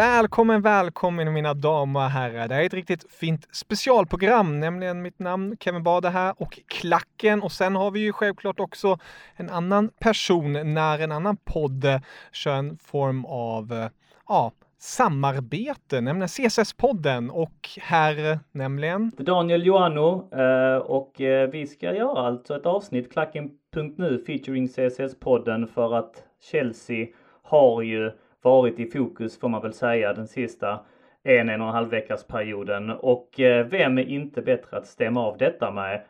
[0.00, 2.48] Välkommen, välkommen mina damer och herrar.
[2.48, 7.42] Det här är ett riktigt fint specialprogram, nämligen mitt namn Kevin Bade här och Klacken.
[7.42, 8.98] Och sen har vi ju självklart också
[9.36, 12.00] en annan person när en annan podd
[12.32, 13.88] kör en form av,
[14.28, 22.26] ja, samarbete, nämligen CSS-podden och här nämligen Daniel Joanno eh, och eh, vi ska göra
[22.26, 27.06] alltså ett avsnitt Klacken.nu featuring CSS-podden för att Chelsea
[27.42, 28.12] har ju
[28.42, 30.80] varit i fokus får man väl säga den sista
[31.22, 35.26] en, en och en halv veckas perioden och eh, vem är inte bättre att stämma
[35.26, 36.02] av detta med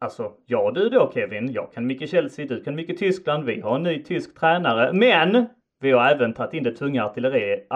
[0.00, 3.76] Alltså, ja du då Kevin, jag kan mycket Chelsea, du kan mycket Tyskland, vi har
[3.76, 5.46] en ny tysk tränare, men
[5.80, 7.66] vi har även tagit in det tunga artilleri,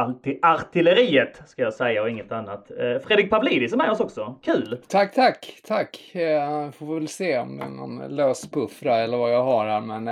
[0.42, 2.70] artilleriet, ska jag säga och inget annat.
[2.70, 4.38] Eh, Fredrik Pavlidis är med oss också.
[4.42, 4.78] Kul!
[4.88, 6.10] Tack, tack, tack.
[6.14, 9.80] Jag får väl se om det är någon lös puffra eller vad jag har här,
[9.80, 10.08] men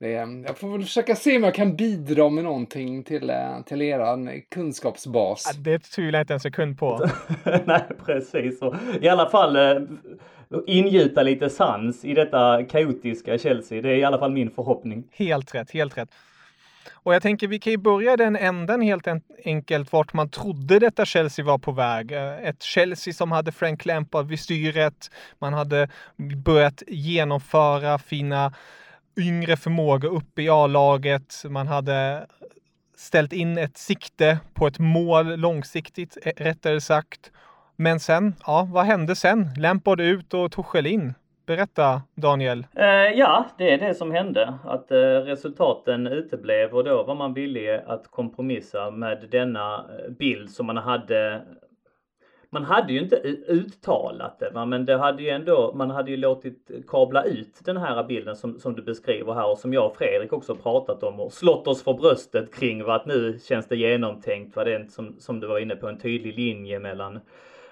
[0.00, 3.62] eh, det, jag får väl försöka se om jag kan bidra med någonting till, eh,
[3.66, 5.56] till eran kunskapsbas.
[5.58, 7.08] Det tvivlar jag inte en sekund på.
[7.64, 8.60] Nej, precis.
[9.00, 9.56] I alla fall
[10.66, 13.82] ingjuta lite sans i detta kaotiska Chelsea.
[13.82, 15.04] Det är i alla fall min förhoppning.
[15.12, 16.08] Helt rätt, helt rätt.
[16.92, 19.06] Och jag tänker vi kan ju börja den änden helt
[19.44, 22.12] enkelt vart man trodde detta Chelsea var på väg.
[22.12, 25.10] Eh, ett Chelsea som hade Frank Lampard vid styret.
[25.38, 25.88] Man hade
[26.44, 28.52] börjat genomföra fina
[29.18, 31.44] yngre förmågor upp i A-laget.
[31.48, 32.26] Man hade
[32.96, 37.32] ställt in ett sikte på ett mål långsiktigt, eh, rättare sagt.
[37.76, 39.48] Men sen, ja, vad hände sen?
[39.56, 41.14] Lampard ut och Torshäll in.
[41.46, 42.66] Berätta Daniel.
[42.76, 42.86] Eh,
[43.18, 44.54] ja, det är det som hände.
[44.64, 50.50] Att eh, resultaten uteblev och då var man villig att kompromissa med denna eh, bild
[50.50, 51.42] som man hade
[52.50, 53.16] man hade ju inte
[53.48, 54.64] uttalat det va?
[54.64, 58.58] men det hade ju ändå, man hade ju låtit kabla ut den här bilden som,
[58.58, 61.82] som du beskriver här och som jag och Fredrik också pratat om och slått oss
[61.82, 65.46] för bröstet kring vad att nu känns det genomtänkt, vad det är som, som du
[65.46, 67.20] var inne på, en tydlig linje mellan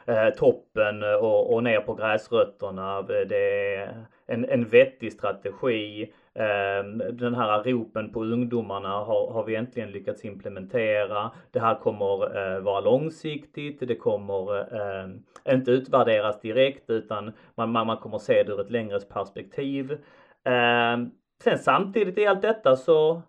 [0.07, 3.03] eh, toppen och, och ner på gräsrötterna.
[3.03, 6.13] Det är en, en vettig strategi.
[6.39, 11.31] Ehm, den här ropen på ungdomarna har, har vi äntligen lyckats implementera.
[11.51, 13.81] Det här kommer eh, vara långsiktigt.
[13.81, 19.01] Det kommer ehm, inte utvärderas direkt utan man, man, kommer se det ur ett längre
[19.01, 19.99] perspektiv.
[20.45, 21.11] Ehm,
[21.45, 23.23] sen samtidigt i allt detta så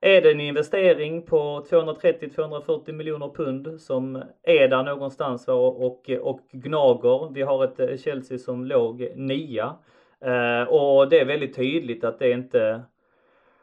[0.00, 7.32] är det en investering på 230-240 miljoner pund som är där någonstans och, och gnager.
[7.32, 9.76] Vi har ett eh, Chelsea som låg nia
[10.20, 12.82] Eh, och det är väldigt tydligt att det inte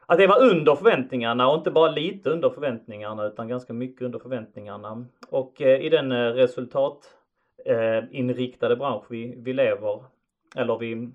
[0.06, 4.20] att det var under förväntningarna och inte bara lite under förväntningarna utan ganska mycket under
[4.20, 5.06] förväntningarna.
[5.30, 10.04] Och eh, i den eh, resultatinriktade bransch vi, vi lever,
[10.56, 11.10] eller vi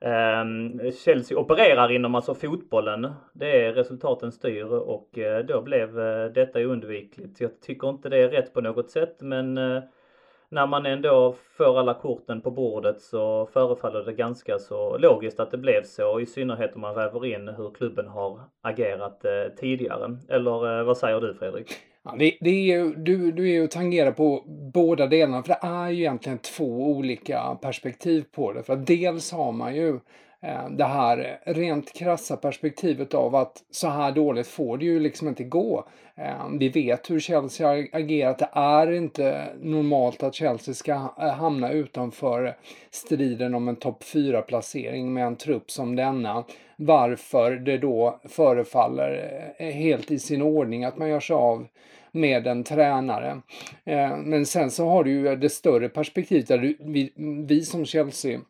[0.00, 3.12] ehm, Chelsea opererar inom alltså fotbollen.
[3.32, 5.94] Det är resultaten styr och då blev
[6.34, 7.40] detta oundvikligt.
[7.40, 9.58] Jag tycker inte det är rätt på något sätt men
[10.48, 15.50] när man ändå får alla korten på bordet så förefaller det ganska så logiskt att
[15.50, 20.18] det blev så, i synnerhet om man väver in hur klubben har agerat eh, tidigare.
[20.28, 21.72] Eller eh, vad säger du Fredrik?
[22.04, 24.42] Ja, det, det, är ju, du, du är ju tangerar på
[24.74, 28.62] båda delarna, för det är ju egentligen två olika perspektiv på det.
[28.62, 30.00] För dels har man ju
[30.44, 35.28] Eh, det här rent krassa perspektivet av att så här dåligt får det ju liksom
[35.28, 35.88] inte gå.
[36.14, 38.38] Eh, vi vet hur Chelsea har agerat.
[38.38, 42.56] Det är inte normalt att Chelsea ska eh, hamna utanför
[42.90, 46.44] striden om en topp 4-placering med en trupp som denna.
[46.76, 51.66] Varför det då förefaller helt i sin ordning att man gör sig av
[52.12, 53.40] med en tränare.
[54.24, 57.12] Men sen så har du ju det större perspektivet där vi,
[57.46, 58.40] vi som Chelsea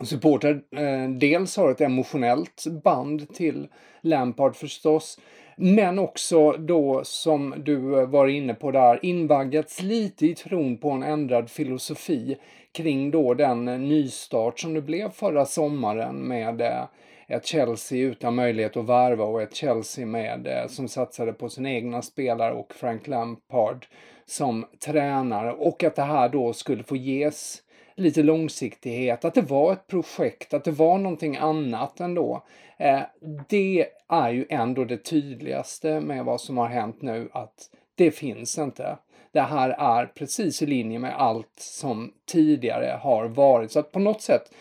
[0.00, 3.68] supporter eh, dels har ett emotionellt band till
[4.00, 5.18] Lampard förstås.
[5.56, 10.90] Men också då som du eh, var inne på där invaggats lite i tron på
[10.90, 12.36] en ändrad filosofi
[12.72, 16.84] kring då den eh, nystart som det blev förra sommaren med eh,
[17.28, 21.70] ett Chelsea utan möjlighet att värva och ett Chelsea med, eh, som satsade på sina
[21.70, 23.86] egna spelare och Frank Lampard
[24.26, 27.62] som tränare och att det här då skulle få ges
[27.96, 32.42] lite långsiktighet, att det var ett projekt, att det var någonting annat ändå.
[32.78, 33.00] Eh,
[33.48, 38.58] det är ju ändå det tydligaste med vad som har hänt nu, att det finns
[38.58, 38.96] inte.
[39.32, 43.70] Det här är precis i linje med allt som tidigare har varit.
[43.70, 44.52] Så att på något sätt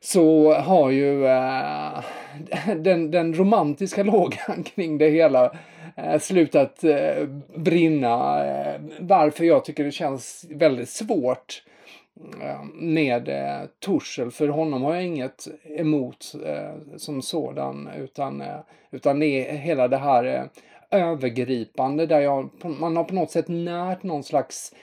[0.00, 2.00] så har ju eh,
[2.76, 5.52] den, den romantiska lågan kring det hela
[5.96, 7.24] eh, slutat eh,
[7.54, 8.44] brinna.
[8.46, 11.62] Eh, varför jag tycker det känns väldigt svårt
[12.40, 18.60] Eh, med eh, Torshäll, för honom har jag inget emot eh, som sådan, utan, eh,
[18.90, 20.44] utan det är hela det här eh,
[21.00, 22.50] övergripande där jag,
[22.80, 24.74] man har på något sätt närt någon slags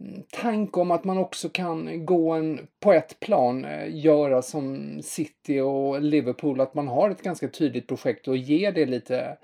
[0.00, 4.98] mm, tanke om att man också kan gå en, på ett plan, eh, göra som
[5.02, 9.36] City och Liverpool, att man har ett ganska tydligt projekt och ger det lite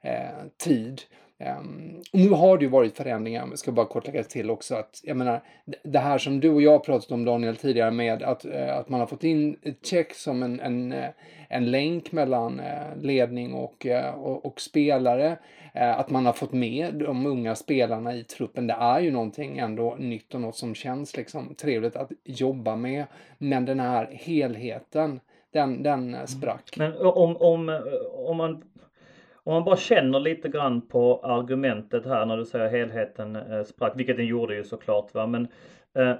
[0.00, 1.00] eh, tid.
[1.40, 5.00] Um, nu har det ju varit förändringar, jag ska bara kort lägga till också att
[5.04, 5.40] jag menar
[5.82, 9.00] det här som du och jag pratat om Daniel tidigare med att, uh, att man
[9.00, 11.04] har fått in check som en, en, uh,
[11.48, 15.36] en länk mellan uh, ledning och, och, och, spelare.
[15.72, 19.96] att man har fått med de unga spelarna i truppen, det är ju någonting ändå
[19.98, 23.04] nytt och något som känns liksom trevligt att jobba med.
[23.38, 25.20] Men den här helheten,
[25.52, 26.74] den, den sprack.
[26.76, 27.80] Men om, om,
[28.26, 28.62] om man
[29.44, 33.92] om man bara känner lite grann på argumentet här när du säger helheten eh, sprack,
[33.96, 35.48] vilket den gjorde ju såklart va, men
[35.94, 36.14] eh,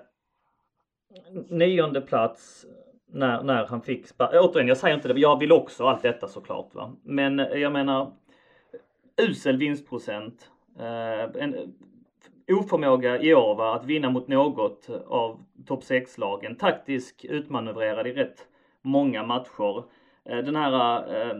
[1.48, 2.66] nionde plats
[3.12, 4.38] när, när han fick sparken.
[4.38, 6.92] Eh, återigen, jag säger inte det, jag vill också allt detta såklart va.
[7.02, 8.12] Men eh, jag menar
[9.22, 11.74] usel vinstprocent, eh, en
[12.52, 18.46] oförmåga i år va, att vinna mot något av topp 6-lagen, taktisk utmanövrerad i rätt
[18.82, 19.84] många matcher.
[20.24, 21.36] Eh, den här, eh,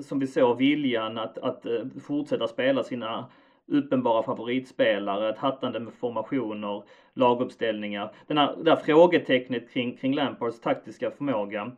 [0.00, 3.26] som vi såg, viljan att, att eh, fortsätta spela sina
[3.66, 6.82] uppenbara favoritspelare, ett hattande med formationer,
[7.14, 8.10] laguppställningar.
[8.26, 11.72] Den här, det här frågetecknet kring, kring Lampards taktiska förmåga.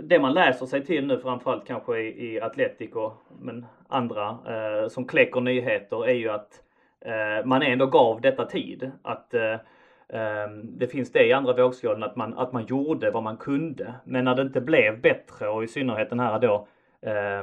[0.00, 4.38] det man läser sig till nu framförallt kanske i, i Atletico, men andra
[4.88, 6.62] som kläcker nyheter är ju att
[7.44, 8.90] man ändå gav detta tid.
[9.02, 9.34] Att
[10.12, 13.94] Ehm, det finns det i andra vågskålen att man, att man gjorde vad man kunde.
[14.04, 16.68] Men när det inte blev bättre och i synnerhet den här då
[17.02, 17.42] eh,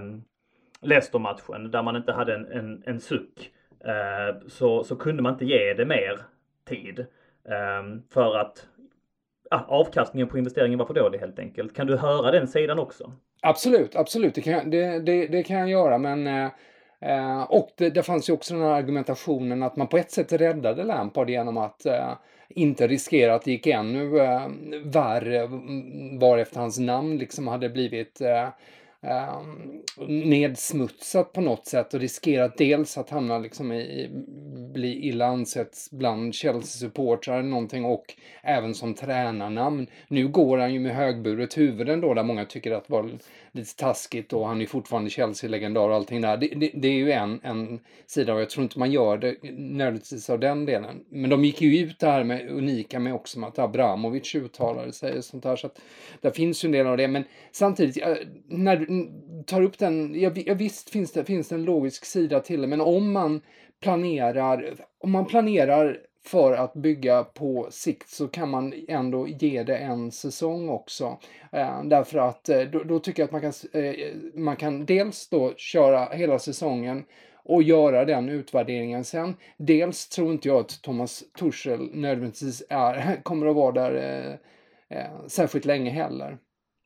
[0.82, 3.52] Leicester-matchen där man inte hade en, en, en suck
[3.86, 6.22] eh, så, så kunde man inte ge det mer
[6.66, 7.00] tid.
[7.50, 8.68] Eh, för att
[9.50, 11.76] ja, avkastningen på investeringen var för dålig helt enkelt.
[11.76, 13.12] Kan du höra den sidan också?
[13.42, 14.36] Absolut, absolut.
[14.36, 16.50] Det kan, det, det, det kan jag göra men eh,
[17.02, 20.34] eh, och det, det, fanns ju också den här argumentationen att man på ett sätt
[20.34, 22.14] räddade Lampard genom att eh,
[22.50, 24.48] inte riskera att det gick ännu äh,
[24.84, 28.48] värre mm, varefter hans namn liksom hade blivit äh,
[29.02, 29.42] äh,
[30.08, 34.10] nedsmutsat på något sätt och riskerat dels att hamna liksom i,
[34.74, 38.14] bli illa ansett bland Chelsea-supportrar eller någonting och
[38.44, 39.88] även som tränarnamn.
[40.08, 43.10] Nu går han ju med högburet huvud ändå där många tycker att var
[43.56, 46.38] lite taskigt och han är fortfarande Chelsea-legendar och allting där.
[46.38, 49.36] Det, det, det, är ju en, en sida och jag tror inte man gör det
[49.58, 51.06] nödvändigtvis av den delen.
[51.10, 55.18] Men de gick ju ut där med unika med också med att Abramovic uttalade sig
[55.18, 55.56] och sånt där.
[55.56, 55.80] Så att
[56.22, 57.08] där finns ju en del av det.
[57.08, 58.04] Men samtidigt,
[58.48, 59.12] när du
[59.44, 62.82] tar upp den, ja, visst finns det, finns det en logisk sida till det, men
[62.82, 63.42] om man
[63.82, 69.78] planerar, om man planerar för att bygga på sikt så kan man ändå ge det
[69.78, 71.18] en säsong också.
[71.52, 73.96] Eh, därför att eh, då, då, tycker jag att man kan, eh,
[74.34, 77.04] man kan dels då köra hela säsongen
[77.46, 79.36] och göra den utvärderingen sen.
[79.58, 85.28] Dels tror inte jag att Thomas Tuchel nödvändigtvis är, kommer att vara där eh, eh,
[85.28, 86.38] särskilt länge heller.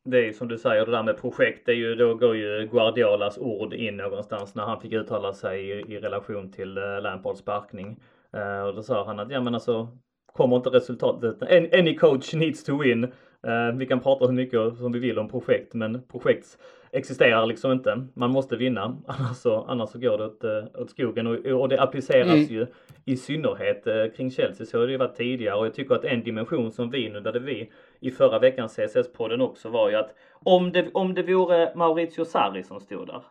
[0.05, 2.35] Det är ju som du säger, det där med projekt, det är ju, då går
[2.35, 7.01] ju Guardiolas ord in någonstans när han fick uttala sig i, i relation till eh,
[7.01, 7.99] Lampards sparkning.
[8.37, 9.87] Uh, och då sa han att ja men alltså
[10.33, 11.41] kommer inte resultatet,
[11.73, 13.03] any coach needs to win.
[13.47, 16.57] Uh, vi kan prata hur mycket som vi vill om projekt men projekt
[16.91, 18.07] existerar liksom inte.
[18.13, 21.69] Man måste vinna annars så, annars så går det åt, uh, åt skogen och, och
[21.69, 22.43] det appliceras mm.
[22.43, 22.67] ju
[23.05, 24.65] i synnerhet uh, kring Chelsea.
[24.65, 27.39] Så har det ju varit tidigare och jag tycker att en dimension som vi nuddade
[27.39, 32.25] vi i förra veckans CSS-podden också var ju att om det, om det vore Maurizio
[32.25, 33.23] Sarri som stod där.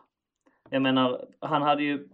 [0.69, 2.07] Jag menar, han hade ju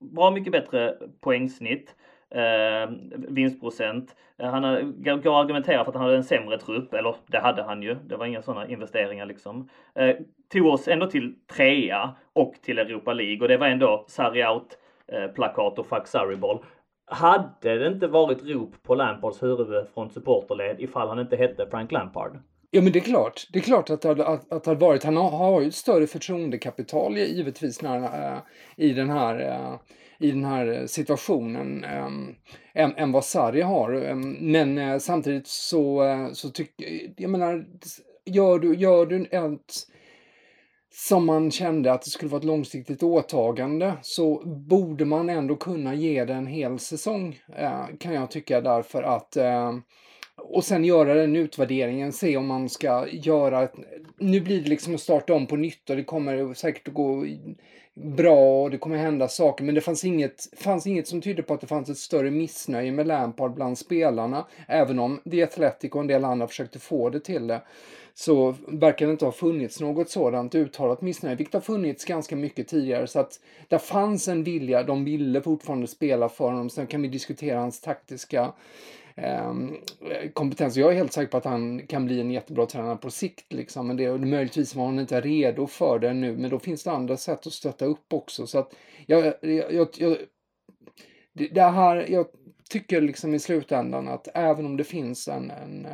[0.00, 1.94] bra mycket bättre poängsnitt
[2.30, 4.16] eh, vinstprocent.
[4.38, 7.82] Eh, han går argumentera för att han hade en sämre trupp, eller det hade han
[7.82, 7.94] ju.
[7.94, 9.68] Det var inga sådana investeringar liksom.
[9.94, 10.16] Eh,
[10.52, 14.78] tog oss ändå till trea och till Europa League och det var ändå Sarri out
[15.06, 16.64] eh, plakat och fuck Sarri-boll.
[17.06, 21.92] Hade det inte varit rop på Lampards huvud från supporterled ifall han inte hette Frank
[21.92, 22.38] Lampard?
[22.70, 23.48] Ja men det är klart.
[23.52, 25.04] Det är klart att det hade, att, att det hade varit.
[25.04, 28.38] Han har, ju ett större förtroendekapital givetvis när, äh,
[28.76, 29.76] i den här äh,
[30.18, 32.08] i den här eh, situationen äh,
[32.74, 33.92] än, än vad Sarri har.
[33.92, 36.86] Ehm, men samtidigt så, så tycker
[37.16, 37.66] jag menar,
[38.24, 39.86] gör du, gör du ett
[40.92, 45.94] som man kände att det skulle vara ett långsiktigt åtagande så borde man ändå kunna
[45.94, 47.38] ge det en hel säsong
[47.98, 49.82] kan jag tycka därför att ehm,
[50.42, 53.68] och sen göra den utvärderingen, se om man ska göra...
[54.18, 57.26] Nu blir det liksom att starta om på nytt och det kommer säkert att gå
[57.94, 59.64] bra och det kommer hända saker.
[59.64, 62.92] Men det fanns inget, fanns inget som tydde på att det fanns ett större missnöje
[62.92, 64.46] med Lampard bland spelarna.
[64.68, 67.62] Även om The Athletic och en del andra försökte få det till det
[68.14, 72.68] så verkar det inte ha funnits något sådant uttalat missnöje, vilket har funnits ganska mycket
[72.68, 73.06] tidigare.
[73.06, 76.70] Så att det fanns en vilja, de ville fortfarande spela för honom.
[76.70, 78.52] Sen kan vi diskutera hans taktiska
[79.22, 79.76] Ehm,
[80.32, 80.76] kompetens.
[80.76, 83.52] Jag är helt säker på att han kan bli en jättebra tränare på sikt.
[83.52, 83.86] Liksom.
[83.86, 87.16] Men det, möjligtvis var han inte redo för det nu, men då finns det andra
[87.16, 88.46] sätt att stötta upp också.
[88.46, 88.74] Så att
[89.06, 90.16] jag, jag, jag,
[91.32, 92.26] det här, jag
[92.70, 95.86] tycker liksom i slutändan att även om det finns en, en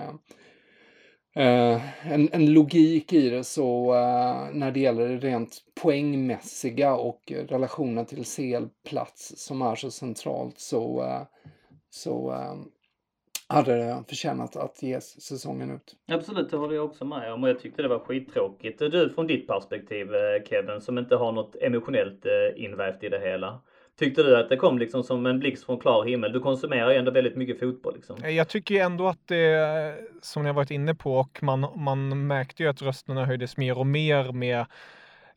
[1.38, 7.32] Uh, en, en, logik i det så uh, när det gäller det rent poängmässiga och
[7.48, 11.22] relationen till CL-plats som är så centralt så, uh,
[11.90, 12.34] så
[13.48, 15.96] hade det förtjänat att ges säsongen ut.
[16.08, 18.78] Absolut, det håller jag också med om och jag tyckte det var skittråkigt.
[18.78, 20.08] Du från ditt perspektiv
[20.48, 22.26] Kevin som inte har något emotionellt
[22.56, 23.60] invävt i det hela.
[23.98, 26.32] Tyckte du att det kom liksom som en blixt från klar himmel?
[26.32, 27.94] Du konsumerar ju ändå väldigt mycket fotboll.
[27.94, 28.16] Liksom.
[28.30, 32.68] Jag tycker ändå att det, som jag varit inne på, och man, man märkte ju
[32.68, 34.66] att rösterna höjdes mer och mer med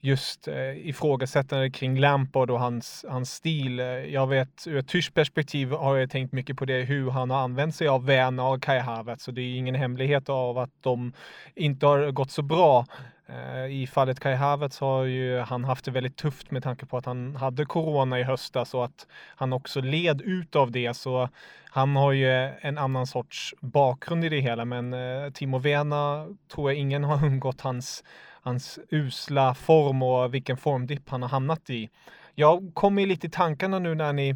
[0.02, 3.80] just eh, ifrågasättande kring Lampard och hans, hans stil.
[3.80, 7.30] Eh, jag vet ur ett tyskt perspektiv har jag tänkt mycket på det, hur han
[7.30, 9.24] har använt sig av Werner och Kai Havertz.
[9.24, 11.14] Så det är ingen hemlighet av att de
[11.56, 12.86] inte har gått så bra.
[13.30, 16.98] Eh, I fallet Kai Havertz har ju han haft det väldigt tufft med tanke på
[16.98, 20.94] att han hade corona i höstas och att han också led ut av det.
[20.94, 21.30] Så
[21.72, 22.30] han har ju
[22.62, 24.66] en annan sorts bakgrund i det hela.
[24.66, 28.04] Men eh, Timo Werner tror jag ingen har undgått hans
[28.42, 31.90] hans usla form och vilken formdipp han har hamnat i.
[32.36, 34.36] Jag kom lite i tankarna nu när ni,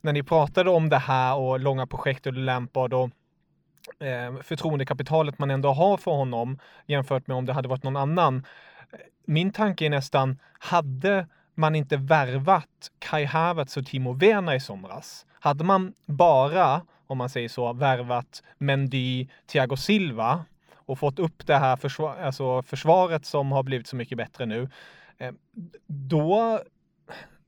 [0.00, 3.10] när ni pratade om det här och långa projekt och Lampard och
[4.06, 8.46] eh, förtroendekapitalet man ändå har för honom jämfört med om det hade varit någon annan.
[9.26, 15.26] Min tanke är nästan, hade man inte värvat Kai Havertz och Timo Werner i somras?
[15.40, 20.44] Hade man bara, om man säger så, värvat Mendy, Thiago Silva
[20.86, 24.68] och fått upp det här försvar, alltså försvaret som har blivit så mycket bättre nu,
[25.18, 25.32] eh,
[25.86, 26.60] då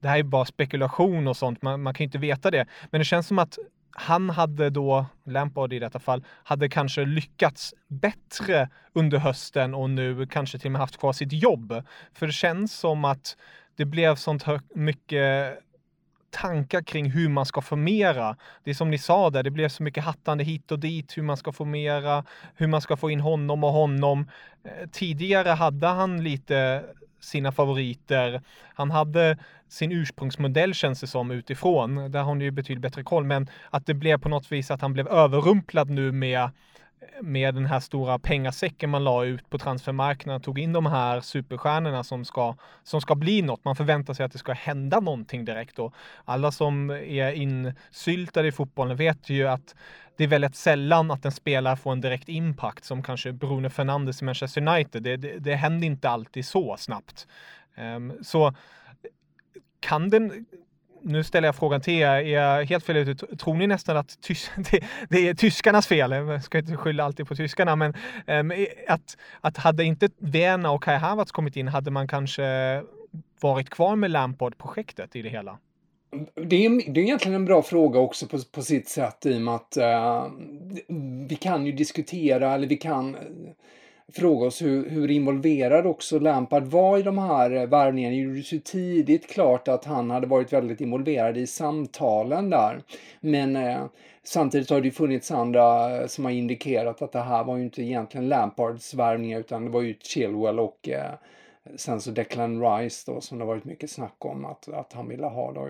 [0.01, 2.67] det här är bara spekulation och sånt, man, man kan ju inte veta det.
[2.91, 3.59] Men det känns som att
[3.91, 10.27] han hade då, Lampard i detta fall, hade kanske lyckats bättre under hösten och nu
[10.27, 11.83] kanske till och med haft kvar sitt jobb.
[12.13, 13.37] För det känns som att
[13.77, 15.59] det blev sånt mycket
[16.35, 18.37] tankar kring hur man ska formera.
[18.65, 21.23] Det är som ni sa där, det blev så mycket hattande hit och dit, hur
[21.23, 22.25] man ska formera,
[22.55, 24.31] hur man ska få in honom och honom.
[24.65, 26.85] Eh, tidigare hade han lite
[27.21, 28.43] sina favoriter.
[28.75, 29.39] Han hade
[29.69, 32.11] sin ursprungsmodell känns det som utifrån.
[32.11, 34.81] Där har ni ju betydligt bättre koll, men att det blev på något vis att
[34.81, 36.51] han blev överrumplad nu med
[37.23, 42.05] med den här stora pengasäcken man la ut på transfermarknaden, tog in de här superstjärnorna
[42.05, 43.65] som ska, som ska bli något.
[43.65, 45.95] Man förväntar sig att det ska hända någonting direkt och
[46.25, 49.75] alla som är insyltade i fotbollen vet ju att
[50.17, 54.23] det är väldigt sällan att en spelare får en direkt impact som kanske Bruno Fernandes
[54.23, 55.03] i Manchester United.
[55.03, 57.27] Det, det, det händer inte alltid så snabbt.
[57.77, 58.55] Um, så
[59.81, 60.47] kan den
[61.05, 63.37] nu ställer jag frågan till er, är jag helt fel ute?
[63.37, 66.11] Tror ni nästan att tys det, det, är tyskarnas fel?
[66.11, 67.95] Jag ska inte skylla alltid på tyskarna, men
[68.27, 68.53] um,
[68.89, 72.83] att, att hade inte Werner och Kai Havertz kommit in hade man kanske
[73.41, 75.59] varit kvar med Lampard-projektet i det hela?
[76.35, 79.41] Det är, det är egentligen en bra fråga också på, på sitt sätt i och
[79.41, 80.33] med att uh,
[81.29, 83.17] vi kan ju diskutera, eller vi kan
[84.13, 88.15] fråga oss hur, hur involverad också Lampard var i de här eh, värvningarna.
[88.15, 92.83] Det gjordes ju tidigt klart att han hade varit väldigt involverad i samtalen där.
[93.21, 93.85] Men eh,
[94.23, 97.63] samtidigt har det ju funnits andra eh, som har indikerat att det här var ju
[97.63, 101.13] inte egentligen Lampards värvningar utan det var ju Chilwell och eh,
[101.77, 105.27] Sen så Declan Rice då som det varit mycket snack om att, att han ville
[105.27, 105.67] ha då.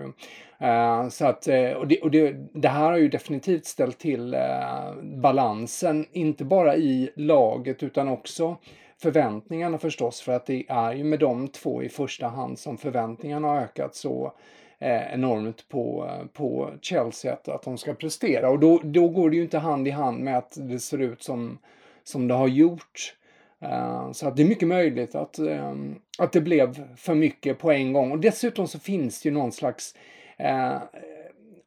[0.65, 4.33] Uh, så att, eh, och, det, och det, det, här har ju definitivt ställt till
[4.33, 8.57] eh, balansen, inte bara i laget utan också
[9.01, 10.21] förväntningarna förstås.
[10.21, 13.95] För att det är ju med de två i första hand som förväntningarna har ökat
[13.95, 14.33] så
[14.79, 18.49] eh, enormt på, på Chelsea att, att de ska prestera.
[18.49, 21.23] Och då, då går det ju inte hand i hand med att det ser ut
[21.23, 21.57] som,
[22.03, 23.15] som det har gjort.
[23.71, 27.71] Eh, så att det är mycket möjligt att, ehm, att det blev för mycket på
[27.71, 28.11] en gång.
[28.11, 29.95] Och dessutom så finns det ju någon slags
[30.37, 30.77] eh,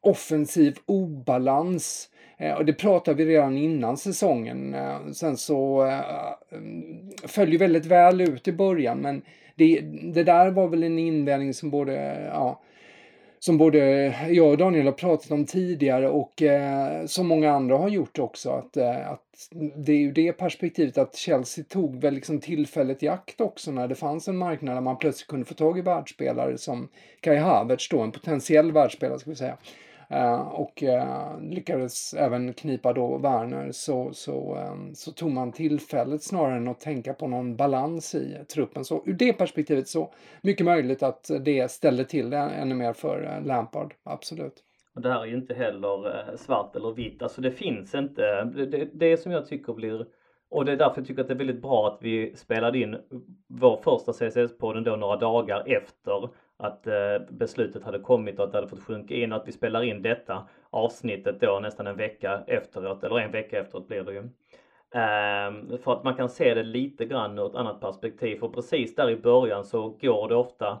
[0.01, 2.09] offensiv obalans.
[2.37, 4.73] Eh, och det pratade vi redan innan säsongen.
[4.73, 5.99] Eh, sen så eh,
[7.27, 9.21] föll ju väldigt väl ut i början men
[9.55, 9.81] det,
[10.13, 12.61] det där var väl en invändning som både ja,
[13.39, 13.79] som både
[14.29, 18.49] jag och Daniel har pratat om tidigare och eh, som många andra har gjort också.
[18.49, 19.21] Att, eh, att
[19.75, 23.87] det är ju det perspektivet att Chelsea tog väl liksom tillfället i akt också när
[23.87, 26.89] det fanns en marknad där man plötsligt kunde få tag i världsspelare som
[27.21, 29.57] Kai Havertz då, en potentiell världsspelare ska vi säga.
[30.11, 36.23] Eh, och eh, lyckades även knipa då Werner så, så, ehm, så tog man tillfället
[36.23, 38.85] snarare än att tänka på någon balans i truppen.
[38.85, 43.23] Så ur det perspektivet så mycket möjligt att det ställde till det ännu mer för
[43.23, 44.63] eh, Lampard, absolut.
[44.95, 48.89] Och det här är ju inte heller svart eller vitt, alltså det finns inte, det,
[48.93, 50.05] det som jag tycker blir
[50.51, 52.97] och det är därför jag tycker att det är väldigt bra att vi spelade in
[53.47, 58.57] vår första CSS-podden då några dagar efter att eh, beslutet hade kommit och att det
[58.57, 62.43] hade fått sjunka in och att vi spelar in detta avsnittet då nästan en vecka
[62.47, 64.29] efteråt, eller en vecka efteråt blir det ju.
[64.91, 68.39] Ehm, för att man kan se det lite grann ur ett annat perspektiv.
[68.39, 70.79] För precis där i början så går det ofta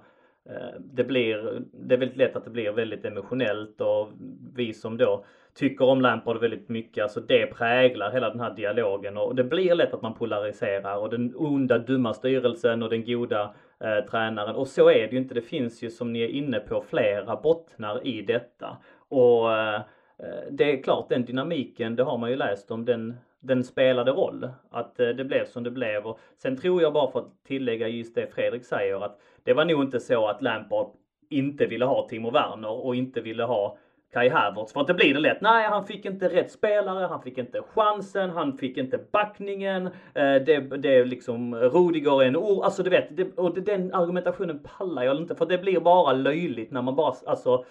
[0.49, 4.09] eh, det blir, det är väldigt lätt att det blir väldigt emotionellt och
[4.55, 5.25] vi som då
[5.59, 9.75] tycker om Lampard väldigt mycket, alltså det präglar hela den här dialogen och det blir
[9.75, 14.55] lätt att man polariserar och den onda dumma styrelsen och den goda eh, tränaren.
[14.55, 15.33] Och så är det ju inte.
[15.33, 18.77] Det finns ju som ni är inne på flera bottnar i detta.
[19.09, 19.75] Och eh,
[20.19, 24.11] eh, det är klart den dynamiken, det har man ju läst om, den, den spelade
[24.11, 24.49] roll.
[24.71, 26.07] Att eh, det blev som det blev.
[26.07, 29.65] Och sen tror jag bara för att tillägga just det Fredrik säger att det var
[29.65, 30.87] nog inte så att Lampard
[31.29, 33.77] inte ville ha Timo Werner och inte ville ha
[34.13, 34.73] Kai Havertz.
[34.73, 35.41] För att det blir det lätt.
[35.41, 39.87] Nej, han fick inte rätt spelare, han fick inte chansen, han fick inte backningen.
[39.87, 42.63] Eh, det, det är liksom Rudiger är en or.
[42.65, 45.35] Alltså du vet, det, och den argumentationen pallar jag inte.
[45.35, 47.65] För det blir bara löjligt när man bara, alltså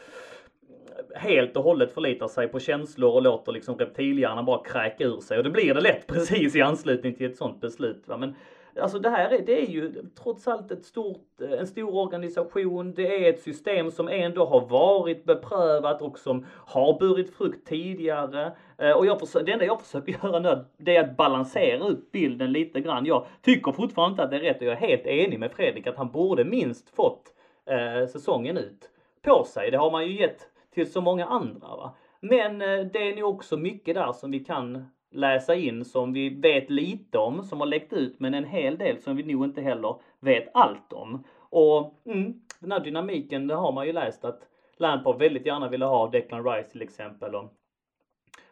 [1.14, 5.38] helt och hållet förlitar sig på känslor och låter liksom reptilhjärnan bara kräka ur sig.
[5.38, 8.02] Och det blir det lätt precis i anslutning till ett sånt beslut.
[8.07, 8.16] Va?
[8.16, 8.35] Men
[8.80, 9.92] Alltså det här är, det är ju
[10.23, 12.94] trots allt ett stort, eh, en stor organisation.
[12.94, 18.52] Det är ett system som ändå har varit beprövat och som har burit frukt tidigare.
[18.78, 22.12] Eh, och jag försöker, det enda jag försöker göra nu det är att balansera upp
[22.12, 23.06] bilden lite grann.
[23.06, 25.87] Jag tycker fortfarande inte att det är rätt och jag är helt enig med Fredrik
[25.87, 27.23] att han borde minst fått
[27.66, 28.90] eh, säsongen ut
[29.23, 29.70] på sig.
[29.70, 31.68] Det har man ju gett till så många andra.
[31.68, 31.94] Va?
[32.20, 36.29] Men eh, det är nog också mycket där som vi kan läsa in som vi
[36.29, 39.61] vet lite om, som har läckt ut, men en hel del som vi nog inte
[39.61, 41.25] heller vet allt om.
[41.50, 44.41] Och mm, den här dynamiken, det har man ju läst att
[44.76, 47.35] Lampard väldigt gärna ville ha Declan Rice till exempel.
[47.35, 47.52] Och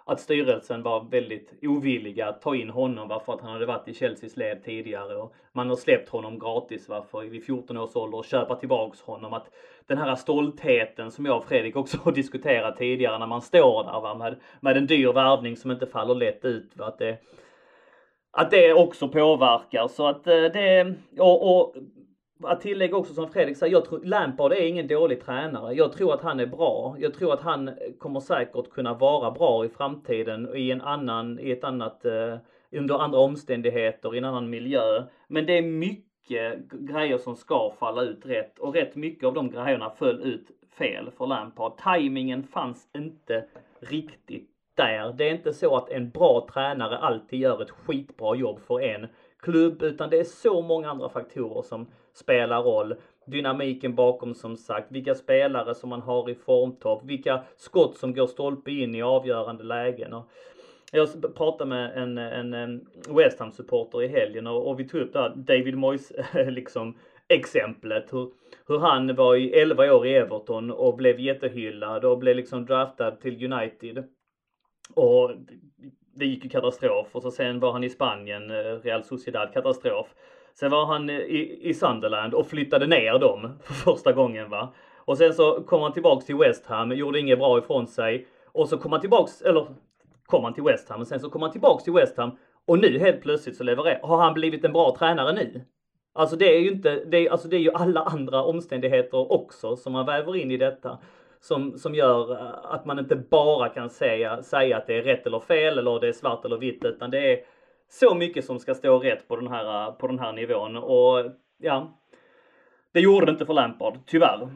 [0.09, 3.95] att styrelsen var väldigt ovilliga att ta in honom varför att han hade varit i
[3.95, 8.25] Chelseas led tidigare och man har släppt honom gratis varför vid 14 års ålder och
[8.25, 9.33] köpa tillbaks honom.
[9.33, 9.51] Att
[9.87, 14.01] den här stoltheten som jag och Fredrik också har diskuterat tidigare när man står där
[14.01, 16.77] va, med, med en dyr värvning som inte faller lätt ut.
[16.77, 17.19] Va, att, det,
[18.31, 21.75] att det också påverkar så att eh, det och, och
[22.43, 25.75] att tillägga också som Fredrik säger, jag tror Lampard är ingen dålig tränare.
[25.75, 26.97] Jag tror att han är bra.
[26.99, 31.51] Jag tror att han kommer säkert kunna vara bra i framtiden i en annan, i
[31.51, 32.37] ett annat, eh,
[32.71, 35.03] under andra omständigheter, i en annan miljö.
[35.29, 39.51] Men det är mycket grejer som ska falla ut rätt och rätt mycket av de
[39.51, 41.73] grejerna föll ut fel för Lampard.
[41.79, 43.45] Timingen fanns inte
[43.81, 45.13] riktigt där.
[45.13, 49.07] Det är inte så att en bra tränare alltid gör ett skitbra jobb för en
[49.39, 52.95] klubb, utan det är så många andra faktorer som spelar roll.
[53.27, 58.27] Dynamiken bakom som sagt, vilka spelare som man har i formtopp, vilka skott som går
[58.27, 60.13] stolpe in i avgörande lägen.
[60.13, 60.31] Och
[60.93, 65.13] jag pratade med en, en, en West Ham-supporter i helgen och, och, vi tog upp
[65.13, 66.99] det här David Moyes liksom
[67.29, 68.13] exemplet.
[68.13, 68.31] Hur,
[68.69, 73.11] hur han var i 11 år i Everton och blev jättehyllad och blev liksom draftad
[73.11, 74.05] till United.
[74.95, 75.31] Och
[76.15, 80.07] det gick ju katastrof och så sen var han i Spanien, eh, Real Sociedad, katastrof.
[80.59, 84.75] Sen var han i, i Sunderland och flyttade ner dem för första gången va.
[84.97, 88.27] Och sen så kom han tillbaks till West Ham, gjorde inget bra ifrån sig.
[88.53, 89.67] Och så kom han tillbaks, eller
[90.27, 92.31] kom han till West Ham, och sen så kom han tillbaks till West Ham.
[92.67, 95.65] Och nu helt plötsligt så levererar, har han blivit en bra tränare nu?
[96.13, 99.77] Alltså det är ju inte, det är, alltså det är ju alla andra omständigheter också
[99.77, 100.99] som man väver in i detta.
[101.41, 105.27] Som, som gör eh, att man inte bara kan säga, säga att det är rätt
[105.27, 107.41] eller fel eller det är svart eller vitt utan det är
[107.89, 111.99] så mycket som ska stå rätt på den här, på den här nivån och ja,
[112.93, 114.49] det gjorde det inte för Lampard, tyvärr.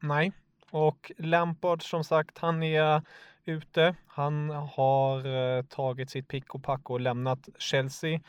[0.00, 0.32] Nej,
[0.70, 3.02] och Lampard som sagt, han är
[3.44, 3.94] ute.
[4.06, 8.20] Han har eh, tagit sitt pick och pack och lämnat Chelsea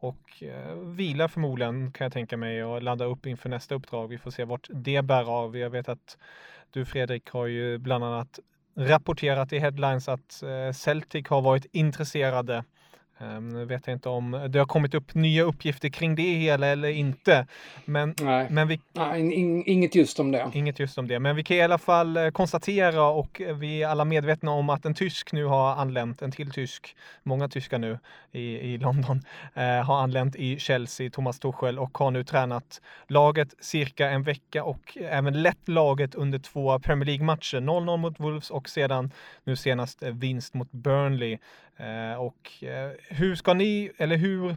[0.00, 4.08] och eh, vilar förmodligen kan jag tänka mig och ladda upp inför nästa uppdrag.
[4.08, 5.56] Vi får se vart det bär av.
[5.56, 6.18] Jag vet att
[6.70, 8.40] du Fredrik har ju bland annat
[8.76, 12.64] rapporterat i headlines att eh, Celtic har varit intresserade
[13.40, 16.88] nu vet jag inte om det har kommit upp nya uppgifter kring det hela eller
[16.88, 17.46] inte.
[17.84, 18.46] Men, Nej.
[18.50, 20.50] men vi, Nej, in, inget just om det.
[20.54, 23.88] Inget just om det, men vi kan i alla fall eh, konstatera och vi är
[23.88, 27.98] alla medvetna om att en tysk nu har anlänt, en till tysk, många tyskar nu
[28.32, 29.20] i, i London,
[29.54, 34.64] eh, har anlänt i Chelsea, Thomas Tuchel, och har nu tränat laget cirka en vecka
[34.64, 39.10] och även lett laget under två Premier League-matcher, 0-0 mot Wolves och sedan
[39.44, 41.38] nu senast vinst mot Burnley.
[41.78, 44.56] Eh, och eh, hur ska ni, eller hur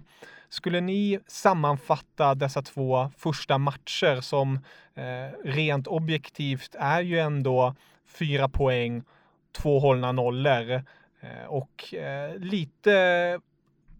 [0.49, 4.59] skulle ni sammanfatta dessa två första matcher som
[4.95, 9.03] eh, rent objektivt är ju ändå fyra poäng,
[9.51, 10.71] två hållna nollor
[11.21, 13.39] eh, och eh, lite,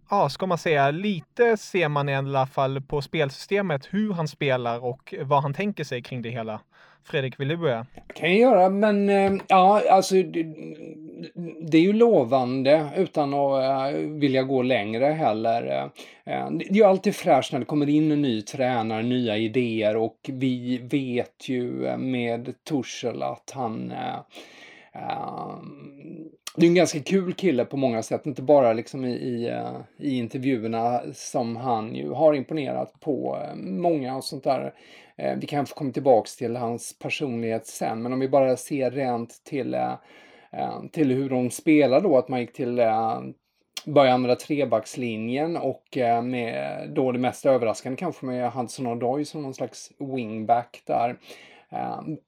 [0.09, 4.83] ja ska man säga, lite ser man i alla fall på spelsystemet hur han spelar
[4.83, 6.61] och vad han tänker sig kring det hela.
[7.03, 7.85] Fredrik, vill du börja?
[8.13, 10.43] kan jag göra, men eh, ja, alltså det,
[11.61, 15.91] det är ju lovande utan att eh, vilja gå längre heller.
[16.23, 19.97] Eh, det är ju alltid fräscht när det kommer in en ny tränare, nya idéer
[19.97, 23.93] och vi vet ju med Torshäll att han
[26.55, 29.59] det är en ganska kul kille på många sätt, inte bara liksom i, i,
[29.97, 34.73] i intervjuerna som han ju har imponerat på många och sånt där.
[35.15, 39.43] Eh, vi kanske kommer tillbaks till hans personlighet sen, men om vi bara ser rent
[39.43, 39.93] till, eh,
[40.51, 42.81] eh, till hur de spelar då, att man gick till
[43.85, 45.83] börja använda trebackslinjen och
[46.23, 51.15] med då det mest överraskande kanske med Hudson Odoi som någon slags wingback där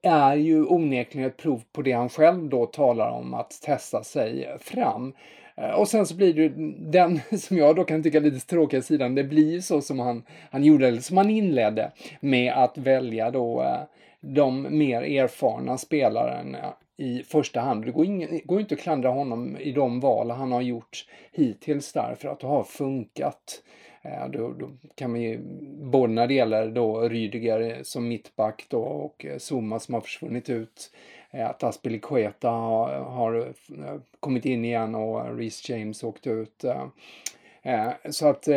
[0.01, 4.57] är ju onekligen ett prov på det han själv då talar om att testa sig
[4.59, 5.13] fram.
[5.55, 6.49] Eh, och sen så blir det
[6.91, 10.63] den som jag då kan tycka lite tråkiga sidan, det blir så som han, han
[10.63, 13.81] gjorde, eller som han inledde med att välja då eh,
[14.21, 17.85] de mer erfarna spelarna i första hand.
[17.85, 21.93] Det går, ingen, går inte att klandra honom i de val han har gjort hittills
[21.93, 23.61] där för att det har funkat.
[24.01, 25.39] Eh, då, då, kan man ju,
[25.81, 30.91] både när det gäller då Rydiger som mittback då och Zuma som har försvunnit ut
[31.33, 36.63] Eh, att Aspilicueta har, har eh, kommit in igen och Reece James åkte ut.
[36.63, 38.47] Eh, så att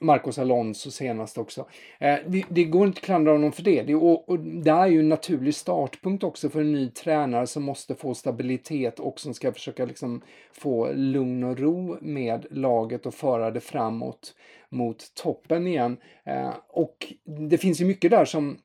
[0.00, 1.66] Marcos Alonso senast också.
[1.98, 3.82] Det, det, går inte att klandra honom för det.
[3.82, 7.62] det och, och det är ju en naturlig startpunkt också för en ny tränare som
[7.62, 10.22] måste få stabilitet och som ska försöka liksom
[10.52, 14.34] få lugn och ro med laget och föra det framåt
[14.68, 15.96] mot toppen igen.
[16.68, 18.58] Och det finns ju mycket där som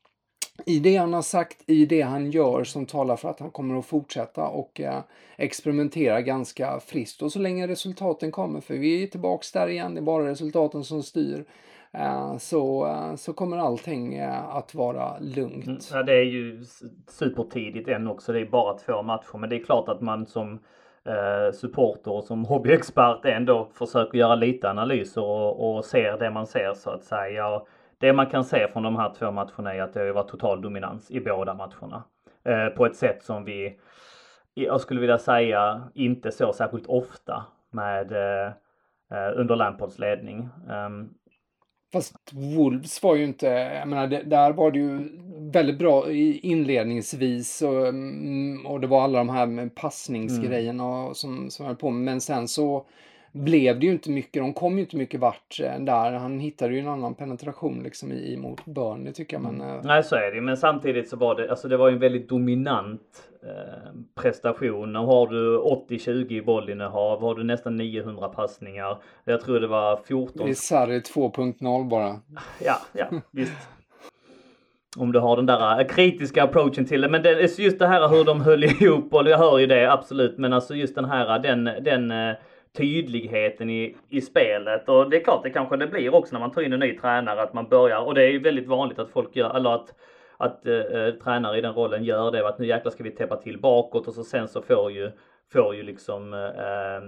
[0.66, 3.80] i det han har sagt, i det han gör som talar för att han kommer
[3.80, 5.00] att fortsätta och eh,
[5.38, 7.22] experimentera ganska friskt.
[7.22, 10.84] Och så länge resultaten kommer, för vi är tillbaks där igen, det är bara resultaten
[10.84, 11.46] som styr.
[11.92, 15.68] Eh, så, eh, så kommer allting eh, att vara lugnt.
[15.68, 16.66] Mm, ja, det är ju
[17.08, 19.38] supertidigt än också, det är bara två matcher.
[19.38, 20.60] Men det är klart att man som
[21.06, 26.48] eh, supporter och som hobbyexpert ändå försöker göra lite analyser och, och ser det man
[26.48, 27.62] ser så att säga
[28.00, 30.62] det man kan se från de här två matcherna är att det har varit total
[30.62, 32.04] dominans i båda matcherna.
[32.44, 33.80] Eh, på ett sätt som vi,
[34.54, 38.48] jag skulle vilja säga, inte så särskilt ofta med eh,
[39.12, 40.50] eh under Lampards ledning.
[40.70, 41.14] Um,
[41.92, 45.10] Fast Wolves var ju inte, jag menar, det, där var det ju
[45.52, 51.14] väldigt bra inledningsvis och, mm, och det var alla de här passningsgrejerna mm.
[51.14, 52.86] som, som höll på Men sen så
[53.32, 54.44] blev det ju inte mycket.
[54.44, 56.12] De kom ju inte mycket vart eh, där.
[56.12, 59.44] Han hittade ju en annan penetration liksom i, mot Burnley tycker jag.
[59.44, 59.82] Men, mm.
[59.84, 62.30] Nej så är det Men samtidigt så var det, alltså det var ju en väldigt
[62.30, 64.94] dominant eh, prestation.
[64.94, 68.98] Nu har du 80-20 i bollinnehav, har du nästan 900 passningar.
[69.24, 70.46] Jag tror det var 14.
[70.46, 72.20] Det är Sarri 2.0 bara.
[72.66, 73.70] Ja, ja visst.
[74.98, 77.10] Om du har den där eh, kritiska approachen till det.
[77.10, 80.38] Men det just det här hur de höll ihop och jag hör ju det absolut.
[80.38, 82.12] Men alltså just den här den, den
[82.78, 84.90] tydligheten i, i spelet.
[84.90, 86.98] Och det är klart, det kanske det blir också när man tar in en ny
[86.98, 89.94] tränare, att man börjar, och det är ju väldigt vanligt att folk gör, eller att
[90.42, 93.36] att eh, eh tränare i den rollen gör det, att nu jäklar ska vi täppa
[93.36, 95.12] till bakåt och så sen så får ju
[95.54, 97.02] får ju liksom eh, eh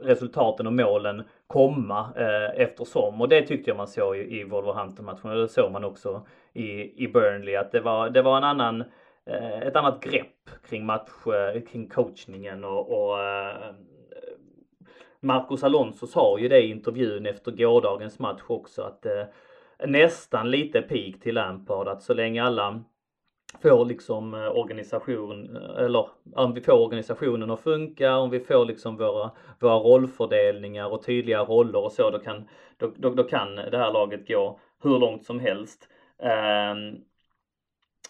[0.00, 3.20] resultaten och målen komma eh, eftersom.
[3.20, 7.04] Och det tyckte jag man såg i, i Wolverhampton-matchen och det såg man också i,
[7.04, 8.84] i Burnley att det var, det var en annan,
[9.26, 13.18] eh, ett annat grepp kring match, eh, kring coachningen och, och
[15.22, 19.24] Marcos Alonso sa ju det i intervjun efter gårdagens match också att eh,
[19.86, 22.82] nästan lite pik till Lampard att så länge alla
[23.62, 28.64] får liksom eh, organisation eh, eller om vi får organisationen att funka, om vi får
[28.64, 29.30] liksom våra,
[29.60, 33.92] våra rollfördelningar och tydliga roller och så, då kan, då, då, då kan det här
[33.92, 35.88] laget gå hur långt som helst.
[36.18, 37.04] Um,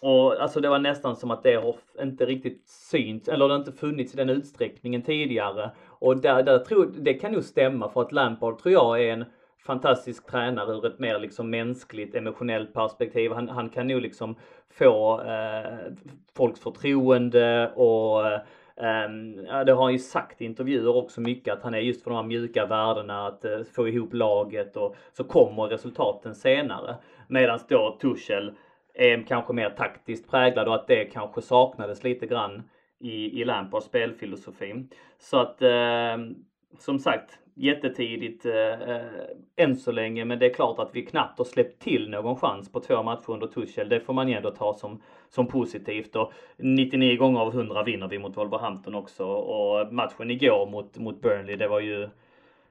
[0.03, 3.59] och alltså det var nästan som att det har inte riktigt synts eller det har
[3.59, 5.71] inte funnits i den utsträckningen tidigare.
[5.87, 9.25] Och där, där tror, det kan nog stämma för att Lampard tror jag är en
[9.65, 13.31] fantastisk tränare ur ett mer liksom mänskligt, emotionellt perspektiv.
[13.31, 14.35] Han, han kan nog liksom
[14.69, 15.93] få eh,
[16.37, 19.09] folks förtroende och eh,
[19.65, 22.15] det har han ju sagt i intervjuer också mycket att han är just för de
[22.15, 26.95] här mjuka värdena att eh, få ihop laget och så kommer resultaten senare.
[27.27, 28.53] Medan då Tuchel
[28.93, 32.63] är kanske mer taktiskt präglad och att det kanske saknades lite grann
[32.99, 34.85] i, i Lampards spelfilosofi.
[35.19, 36.17] Så att eh,
[36.79, 39.05] som sagt, jättetidigt eh, eh,
[39.55, 42.71] än så länge, men det är klart att vi knappt har släppt till någon chans
[42.71, 43.89] på två matcher under Tuchel.
[43.89, 48.07] Det får man ju ändå ta som, som positivt och 99 gånger av 100 vinner
[48.07, 52.09] vi mot Wolverhampton också och matchen igår mot, mot Burnley, det var ju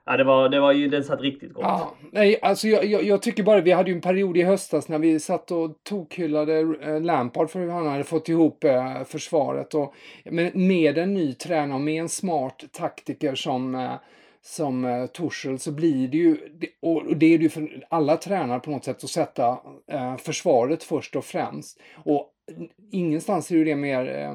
[0.04, 1.64] Ja, det var, det var ju, den satt riktigt gott.
[1.64, 4.88] Ja, nej, alltså jag, jag, jag, tycker bara, vi hade ju en period i höstas
[4.88, 9.74] när vi satt och tokhyllade eh, Lampard för hur han hade fått ihop eh, försvaret.
[9.74, 13.94] Och, men med en ny tränare, och med en smart taktiker som eh,
[14.42, 16.36] som eh, Torshäll så blir det ju,
[16.80, 20.84] och det är det ju för alla tränare på något sätt, att sätta eh, försvaret
[20.84, 21.80] först och främst.
[22.04, 22.30] Och
[22.92, 24.34] ingenstans är ju det mer, eh,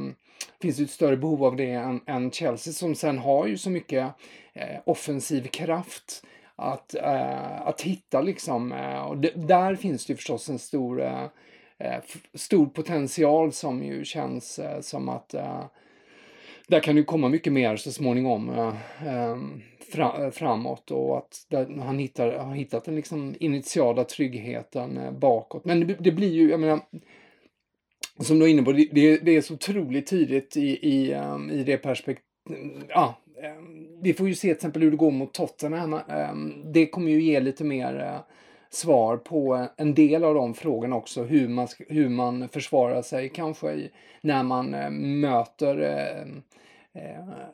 [0.62, 3.70] finns det ett större behov av det än, än, Chelsea som sen har ju så
[3.70, 4.14] mycket
[4.54, 8.72] eh, offensiv kraft att, eh, att hitta liksom.
[8.72, 11.24] Eh, och där finns det ju förstås en stor, eh,
[11.78, 12.02] eh
[12.34, 15.64] stor potential som ju känns eh, som att eh,
[16.68, 18.74] där kan det komma mycket mer så småningom
[19.06, 25.12] ehm, fra, framåt och att där, han hittar, har hittat den liksom initiala tryggheten eh,
[25.12, 25.66] bakåt.
[25.66, 26.80] Men det, det, blir ju, jag menar,
[28.20, 31.64] som du är inne på, det, det är så otroligt tidigt i, i, um, i
[31.64, 32.24] det perspektivet.
[32.90, 33.22] Ja,
[33.58, 35.94] um, vi får ju se till exempel hur det går mot Tottenham.
[35.94, 38.20] Um, det kommer ju ge lite mer uh,
[38.70, 41.24] svar på en del av de frågorna också.
[41.24, 46.38] Hur man, hur man försvarar sig kanske i, när man uh, möter uh,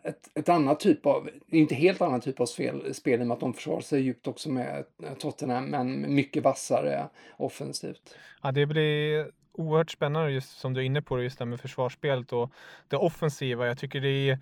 [0.03, 3.35] ett, ett annat typ av, inte helt annan typ av spel, spel i och med
[3.35, 4.83] att de försvarar sig djupt också med
[5.19, 7.05] Tottenham, men mycket vassare
[7.37, 8.15] offensivt.
[8.43, 11.59] Ja, det blir oerhört spännande just som du är inne på, just det här med
[11.59, 12.51] försvarsspelet och
[12.87, 13.67] det offensiva.
[13.67, 14.39] Jag tycker det är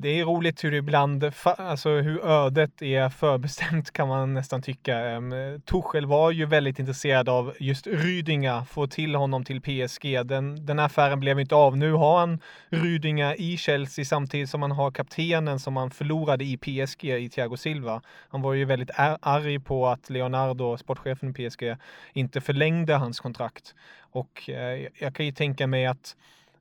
[0.00, 5.22] det är roligt hur ibland, alltså hur ödet är förbestämt kan man nästan tycka.
[5.64, 10.26] Tuchel var ju väldigt intresserad av just Rydinga, få till honom till PSG.
[10.26, 11.76] Den, den affären blev inte av.
[11.76, 16.56] Nu har han Rydinga i Chelsea samtidigt som han har kaptenen som han förlorade i
[16.56, 18.02] PSG i Thiago Silva.
[18.28, 21.76] Han var ju väldigt arg på att Leonardo, sportchefen i PSG,
[22.12, 23.74] inte förlängde hans kontrakt.
[24.00, 26.16] Och eh, jag kan ju tänka mig att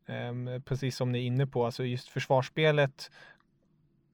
[0.07, 3.11] Ehm, precis som ni är inne på, alltså just försvarsspelet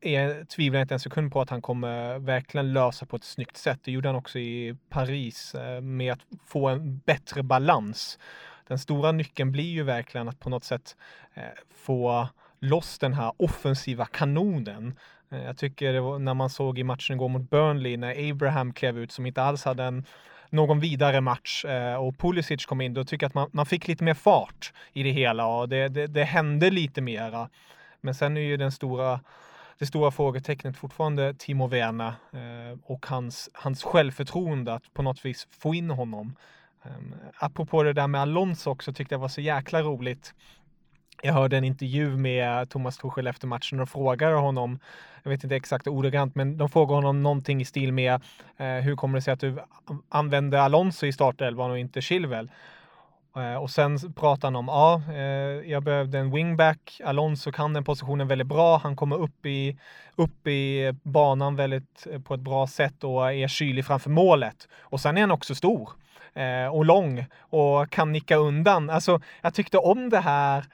[0.01, 3.58] är, tvivlar jag inte en sekund på att han kommer verkligen lösa på ett snyggt
[3.58, 3.79] sätt.
[3.84, 8.19] Det gjorde han också i Paris eh, med att få en bättre balans.
[8.67, 10.95] Den stora nyckeln blir ju verkligen att på något sätt
[11.34, 11.43] eh,
[11.75, 12.27] få
[12.60, 14.95] loss den här offensiva kanonen.
[15.32, 18.73] Eh, jag tycker det var när man såg i matchen igår mot Burnley när Abraham
[18.73, 20.06] klev ut som inte alls hade en
[20.53, 23.87] någon vidare match eh, och Pulisic kom in, då tycker jag att man, man fick
[23.87, 27.49] lite mer fart i det hela och det, det, det hände lite mera.
[28.01, 29.19] Men sen är ju den stora
[29.77, 35.47] det stora frågetecknet fortfarande Timo Werner eh, och hans, hans självförtroende att på något vis
[35.51, 36.35] få in honom.
[36.83, 40.33] Ehm, apropå det där med Alonso också tyckte jag var så jäkla roligt.
[41.25, 44.79] Jag hörde en intervju med Thomas Torssell efter matchen och frågade honom,
[45.23, 48.21] jag vet inte exakt ordagrant, men de frågar honom någonting i stil med
[48.57, 49.57] eh, hur kommer det sig att du
[50.09, 52.51] använde Alonso i startelvan och inte Chilwell?
[53.36, 57.01] Eh, och sen pratar han om, ja, eh, jag behövde en wingback.
[57.05, 58.77] Alonso kan den positionen väldigt bra.
[58.77, 59.77] Han kommer upp i,
[60.15, 64.67] upp i banan väldigt eh, på ett bra sätt och är kylig framför målet.
[64.79, 65.89] Och sen är han också stor
[66.33, 68.89] eh, och lång och kan nicka undan.
[68.89, 70.65] Alltså, jag tyckte om det här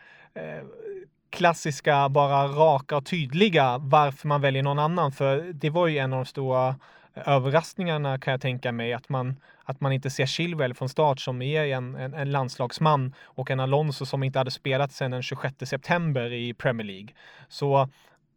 [1.29, 5.11] klassiska, bara raka och tydliga varför man väljer någon annan.
[5.11, 6.75] För det var ju en av de stora
[7.13, 11.19] eh, överraskningarna kan jag tänka mig att man, att man inte ser Chilwell från start
[11.19, 15.23] som är en, en, en, landslagsman och en Alonso som inte hade spelat sedan den
[15.23, 17.09] 26 september i Premier League.
[17.47, 17.89] Så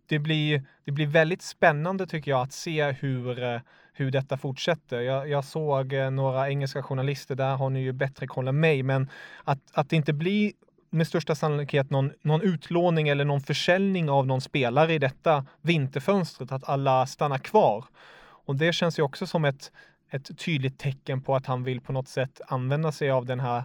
[0.07, 3.61] det blir, det blir väldigt spännande tycker jag att se hur, eh,
[3.93, 5.01] hur detta fortsätter.
[5.01, 8.83] Jag, jag såg eh, några engelska journalister, där har ni ju bättre koll än mig,
[8.83, 9.11] men
[9.45, 10.53] att, att det inte blir
[10.92, 16.52] med största sannolikhet någon, någon utlåning eller någon försäljning av någon spelare i detta vinterfönstret,
[16.52, 17.85] att alla stannar kvar.
[18.20, 19.72] Och det känns ju också som ett,
[20.11, 23.64] ett tydligt tecken på att han vill på något sätt använda sig av den här,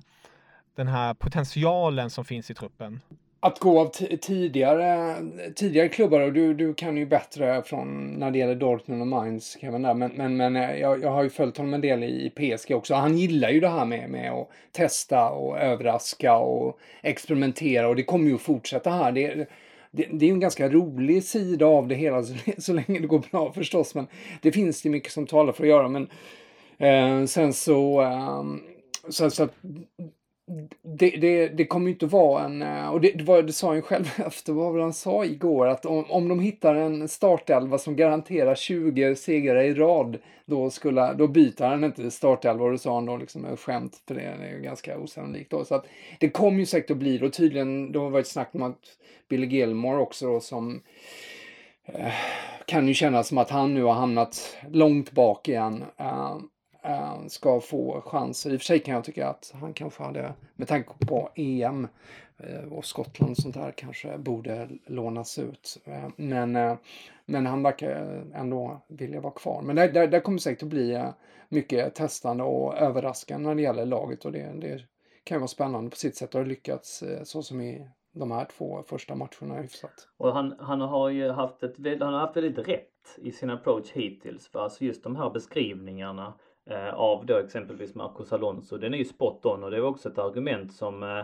[0.76, 3.00] den här potentialen som finns i truppen
[3.40, 5.16] att gå av tidigare,
[5.56, 9.58] tidigare klubbar och du, du kan ju bättre från när det gäller Dortmund och Mainz,
[9.62, 9.94] Kevin där.
[9.94, 12.94] Men, men, men eh, jag, jag har ju följt honom en del i PSG också.
[12.94, 18.04] Han gillar ju det här med, med att testa och överraska och experimentera och det
[18.04, 19.12] kommer ju att fortsätta här.
[19.12, 19.36] Det,
[19.92, 23.08] det, det är ju en ganska rolig sida av det hela så, så länge det
[23.08, 23.96] går bra förstås.
[23.96, 24.08] Men
[24.42, 25.88] det finns det mycket som talar för att göra.
[25.88, 26.10] Men
[26.78, 28.44] eh, sen så, eh,
[29.10, 29.48] så, så
[30.82, 33.68] det, det, det kommer ju inte vara en, eh, och det, det, var, det sa
[33.68, 37.96] han själv efter vad han sa igår, att om, om de hittar en startelva som
[37.96, 42.94] garanterar 20 segrar i rad, då, skulle, då byter han inte startelva och det sa
[42.94, 45.66] han då liksom med skämt, för det är ju ganska osannolikt då.
[45.66, 45.86] Så att
[46.20, 48.80] det kommer ju säkert att bli, och tydligen, det har varit snack om att
[49.30, 50.82] Billy Gilmore också då som
[51.86, 52.14] eh,
[52.66, 55.84] kan ju kännas som att han nu har hamnat långt bak igen.
[55.98, 56.38] Eh,
[56.88, 58.54] Eh, ska få chanser.
[58.54, 61.88] I och för sig kan jag tycka att han kanske hade, med tanke på EM
[62.38, 65.78] eh, och Skottland och sånt där, kanske borde lånas ut.
[65.86, 66.78] Eh, men,
[67.26, 69.62] men han verkar ändå vilja vara kvar.
[69.62, 71.04] Men det, det, det kommer säkert att bli
[71.50, 74.82] mycket testande och överraskande när det gäller laget och det, det
[75.24, 76.32] kan vara spännande på sitt sätt.
[76.32, 80.08] Det har lyckats så som i de här två första matcherna hyfsat.
[80.18, 83.92] Och han, han har ju haft ett, han har haft väldigt rätt i sin approach
[83.92, 84.48] hittills.
[84.48, 86.34] För alltså just de här beskrivningarna
[86.70, 88.78] Eh, av då exempelvis Marcos Alonso.
[88.78, 91.20] Den är ju spot on och det är också ett argument som eh,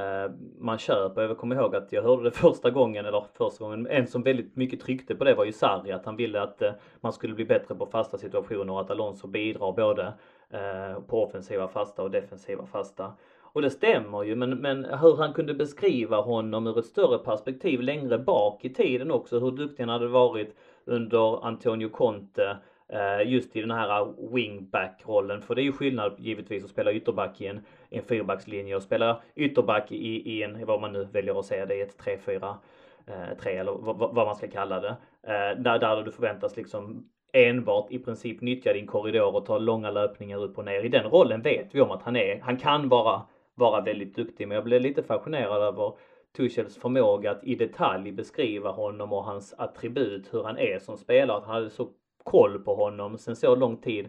[0.00, 1.22] eh man köper.
[1.22, 4.56] Jag kommer ihåg att jag hörde det första gången, eller första gången, en som väldigt
[4.56, 7.44] mycket tryckte på det var ju Sarri, att han ville att eh, man skulle bli
[7.44, 10.12] bättre på fasta situationer och att Alonso bidrar både
[10.50, 13.12] eh, på offensiva fasta och defensiva fasta.
[13.54, 17.80] Och det stämmer ju, men, men hur han kunde beskriva honom ur ett större perspektiv
[17.80, 22.56] längre bak i tiden också, hur duktig han hade varit under Antonio Conte,
[22.88, 25.42] Eh, just i den här wingback-rollen.
[25.42, 29.22] För det är ju skillnad givetvis att spela ytterback i en, en fyrbackslinje och spela
[29.34, 32.54] ytterback i, i en, vad man nu väljer att säga, det är ett 3-4
[33.40, 33.72] 3 eh, eller
[34.14, 34.96] vad, man ska kalla det.
[35.22, 39.90] Eh, där, där du förväntas liksom enbart i princip nyttja din korridor och ta långa
[39.90, 40.84] löpningar upp och ner.
[40.84, 42.40] I den rollen vet vi om att han är.
[42.40, 43.22] Han kan vara,
[43.54, 45.92] vara väldigt duktig men jag blev lite fascinerad över
[46.36, 51.36] Tuchels förmåga att i detalj beskriva honom och hans attribut, hur han är som spelare.
[51.36, 51.88] Att han hade så
[52.24, 53.18] koll på honom.
[53.18, 54.08] Sen så lång tid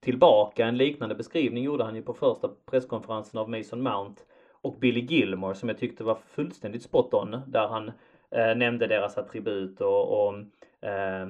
[0.00, 0.66] tillbaka.
[0.66, 5.54] En liknande beskrivning gjorde han ju på första presskonferensen av Mason Mount och Billy Gilmore
[5.54, 7.88] som jag tyckte var fullständigt spot on där han
[8.30, 10.34] eh, nämnde deras attribut och, och
[10.88, 11.28] eh,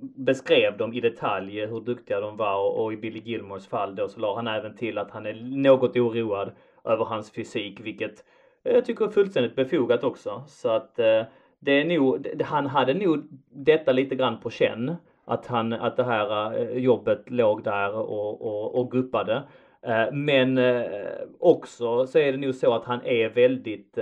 [0.00, 2.56] beskrev dem i detalj hur duktiga de var.
[2.56, 5.34] Och, och i Billy Gilmores fall då så la han även till att han är
[5.56, 6.52] något oroad
[6.84, 8.24] över hans fysik vilket
[8.62, 10.44] jag tycker är fullständigt befogat också.
[10.46, 11.22] Så att eh,
[11.58, 14.96] det är nog, han hade nog detta lite grann på känn
[15.30, 19.42] att, han, att det här eh, jobbet låg där och, och, och guppade.
[19.82, 23.98] Eh, men eh, också så är det nog så att han är väldigt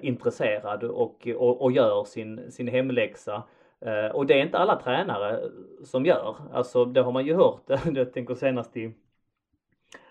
[0.00, 3.42] intresserad och, och, och gör sin, sin hemläxa.
[4.12, 5.40] Och det är inte alla tränare
[5.84, 6.36] som gör.
[6.52, 7.62] Alltså det har man ju hört.
[7.94, 8.92] Jag tänker senast i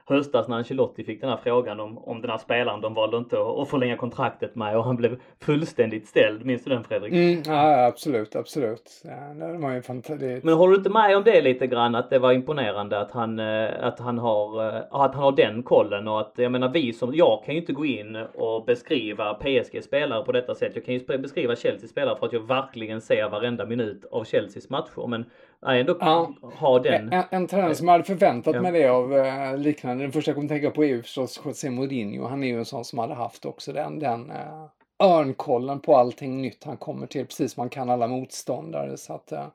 [0.06, 3.38] höstas när Ancelotti fick den här frågan om, om den här spelaren de valde inte
[3.62, 6.46] att förlänga kontraktet med och han blev fullständigt ställd.
[6.46, 7.14] Minns du den Fredrik?
[7.14, 9.02] Mm, ja absolut, absolut.
[9.04, 10.44] Ja, det var ju fantastiskt.
[10.44, 13.40] Men håller du inte med om det lite grann att det var imponerande att han,
[13.40, 16.94] eh, att han har, eh, att han har den kollen och att jag menar vi
[16.94, 20.72] som, jag kan ju inte gå in och beskriva PSG spelare på detta sätt.
[20.76, 24.70] Jag kan ju beskriva Chelsea spelare för att jag verkligen ser varenda minut av Chelseas
[24.70, 25.26] matcher men
[25.65, 26.34] ändå ja.
[26.41, 27.13] ha den.
[27.13, 28.62] En, en tränare som jag hade förväntat ja.
[28.62, 30.04] mig det av eh, liknande.
[30.04, 32.28] Den första jag kommer tänka på är ju förstås José Mourinho.
[32.28, 34.65] Han är ju en sån som hade haft också den, den eh,
[35.04, 37.26] örnkollen på allting nytt han kommer till.
[37.26, 38.97] Precis som man kan alla motståndare.
[38.97, 39.47] Så att, eh,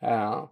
[0.00, 0.44] eh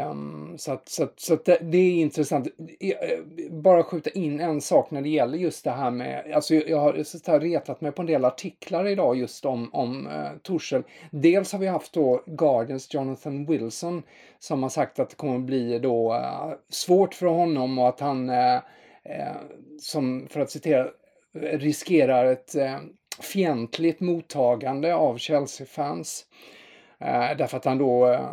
[0.00, 2.48] Um, så att, så att, så att det, det, är intressant.
[2.80, 3.18] E, eh,
[3.50, 7.02] bara skjuta in en sak när det gäller just det här med, alltså jag, har
[7.02, 10.82] så här retat mig på en del artiklar idag just om, om uh, Torshäll.
[11.10, 14.02] Dels har vi haft då Guardians Jonathan Wilson
[14.38, 18.30] som har sagt att det kommer bli då uh, svårt för honom och att han,
[18.30, 18.60] uh,
[19.80, 20.88] som för att citera,
[21.34, 22.56] riskerar ett
[23.20, 26.26] fientligt mottagande av Chelsea-fans.
[27.04, 28.30] Eh, därför att han då eh,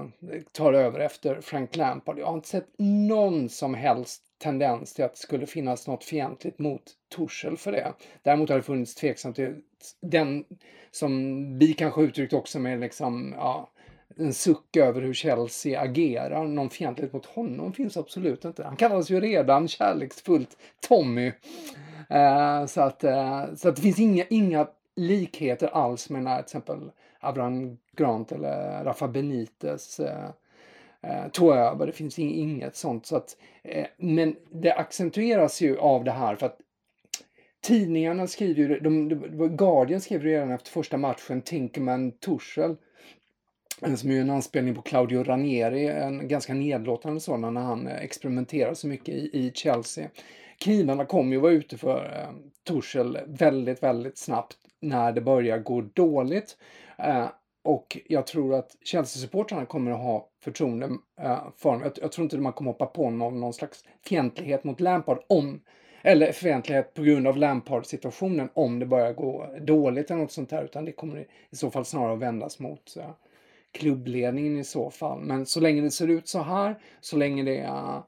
[0.51, 2.19] tar över efter Frank Lampard.
[2.19, 6.60] Jag har inte sett någon som helst tendens till att det skulle finnas något fientligt
[6.60, 7.93] mot Torshäll för det.
[8.23, 9.55] Däremot har det funnits tveksamt till
[10.01, 10.45] den
[10.91, 13.69] som vi kanske uttryckt också med liksom, ja,
[14.17, 16.47] en suck över hur Chelsea agerar.
[16.47, 18.63] Någon fientlighet mot honom finns absolut inte.
[18.63, 21.32] Han kallas ju redan kärleksfullt Tommy.
[22.10, 26.43] Eh, så, att, eh, så att det finns inga, inga likheter alls med när till
[26.43, 30.29] exempel Abraham Grant eller Rafa Benitez eh,
[31.01, 31.86] eh tog över.
[31.86, 33.05] Det finns inget sånt.
[33.05, 36.58] Så att, eh, men det accentueras ju av det här för att
[37.62, 42.76] tidningarna skriver ju, de, de, Guardian skrev redan efter första matchen Tinkerman Tuchel
[43.97, 48.74] som är en anspelning på Claudio Ranieri, en ganska nedlåtande sådan när han eh, experimenterar
[48.74, 50.09] så mycket i, i Chelsea.
[50.57, 55.82] Knivarna kommer ju vara ute för eh, Torshäll väldigt, väldigt snabbt när det börjar gå
[55.82, 56.57] dåligt.
[57.04, 57.28] Eh,
[57.64, 60.86] och jag tror att Chelsea-supportrarna kommer att ha förtroende
[61.22, 61.84] eh, för honom.
[61.84, 65.62] Jag, jag, tror inte man kommer hoppa på någon, någon slags fientlighet mot Lampard om
[66.02, 70.64] eller fientlighet på grund av Lampard-situationen om det börjar gå dåligt eller något sånt där.
[70.64, 73.12] Utan det kommer i så fall snarare att vändas mot uh,
[73.72, 75.20] klubbledningen i så fall.
[75.22, 78.00] Men så länge det ser ut så här, så länge det uh,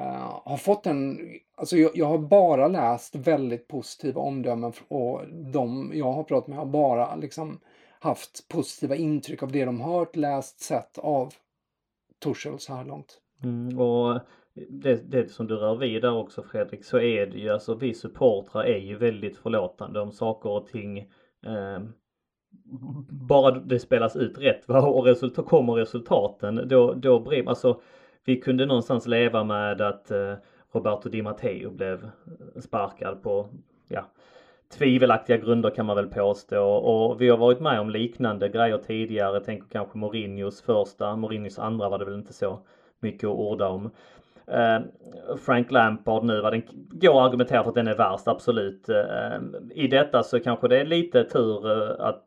[0.00, 1.18] Uh, har fått en,
[1.54, 6.58] alltså jag, jag, har bara läst väldigt positiva omdömen och de jag har pratat med
[6.58, 7.60] har bara liksom
[8.00, 11.34] haft positiva intryck av det de hört, läst, sett av
[12.18, 13.20] Torshäll så här långt.
[13.44, 14.20] Mm, och
[14.68, 17.94] det, det som du rör vid där också Fredrik så är det ju alltså vi
[17.94, 20.98] supportrar är ju väldigt förlåtande om saker och ting
[21.46, 21.80] eh,
[23.10, 24.82] bara det spelas ut rätt va?
[24.82, 27.80] och resultat, kommer resultaten då, då blir alltså
[28.24, 30.34] vi kunde någonstans leva med att eh,
[30.72, 32.10] Roberto Di Matteo blev
[32.60, 33.48] sparkad på
[33.88, 34.06] ja,
[34.76, 39.40] tvivelaktiga grunder kan man väl påstå och vi har varit med om liknande grejer tidigare.
[39.40, 42.60] Tänk kanske Mourinhos första, Mourinhos andra var det väl inte så
[43.00, 43.90] mycket att orda om.
[44.46, 44.80] Eh,
[45.44, 48.88] Frank Lampard nu, vad den går att argumentera för att den är värst, absolut.
[48.88, 49.38] Eh,
[49.74, 52.24] I detta så kanske det är lite tur eh, att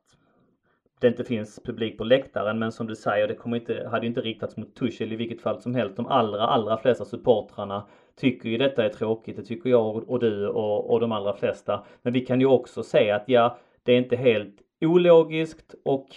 [1.02, 4.22] det inte finns publik på läktaren men som du säger det kommer inte, hade inte
[4.22, 5.95] riktats mot Tuchel i vilket fall som helst.
[5.95, 9.36] De allra, allra flesta supportrarna tycker ju detta är tråkigt.
[9.36, 11.84] Det tycker jag och du och, och de allra flesta.
[12.02, 16.08] Men vi kan ju också se att ja, det är inte helt ologiskt och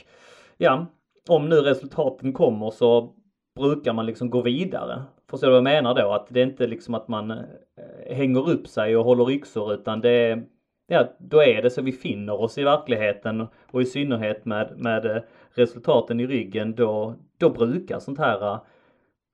[0.56, 0.86] ja,
[1.28, 3.14] om nu resultaten kommer så
[3.60, 5.02] brukar man liksom gå vidare.
[5.30, 6.12] Förstår du vad jag menar då?
[6.12, 10.00] Att det är inte liksom att man eh, hänger upp sig och håller yxor utan
[10.00, 10.44] det är
[10.86, 15.06] ja, då är det så vi finner oss i verkligheten och i synnerhet med, med
[15.06, 15.22] eh,
[15.54, 18.60] resultaten i ryggen då, då brukar sånt här eh,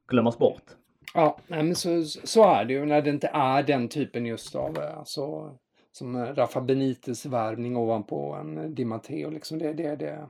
[0.08, 0.64] glömmas bort.
[1.14, 4.78] Ja, men så, så är det ju när det inte är den typen just av
[4.98, 5.50] alltså,
[5.92, 9.58] som Rafa Benites värvning ovanpå en Di Matteo liksom.
[9.58, 10.28] Det, det, det,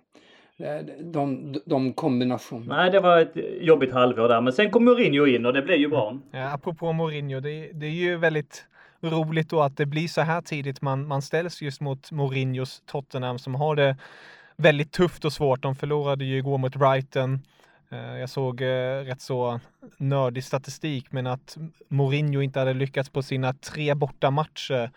[1.02, 2.76] de, de kombinationerna.
[2.76, 5.78] Nej, det var ett jobbigt halvår där, men sen kom Mourinho in och det blev
[5.78, 6.18] ju bra.
[6.30, 8.66] Ja, apropå Mourinho, det, det är ju väldigt
[9.00, 13.38] roligt då att det blir så här tidigt man, man ställs just mot Mourinhos Tottenham
[13.38, 13.96] som har det
[14.56, 15.62] väldigt tufft och svårt.
[15.62, 17.40] De förlorade ju igår mot Brighton.
[17.90, 19.60] Eh, jag såg eh, rätt så
[19.96, 24.90] nördig statistik, men att Mourinho inte hade lyckats på sina tre borta matcher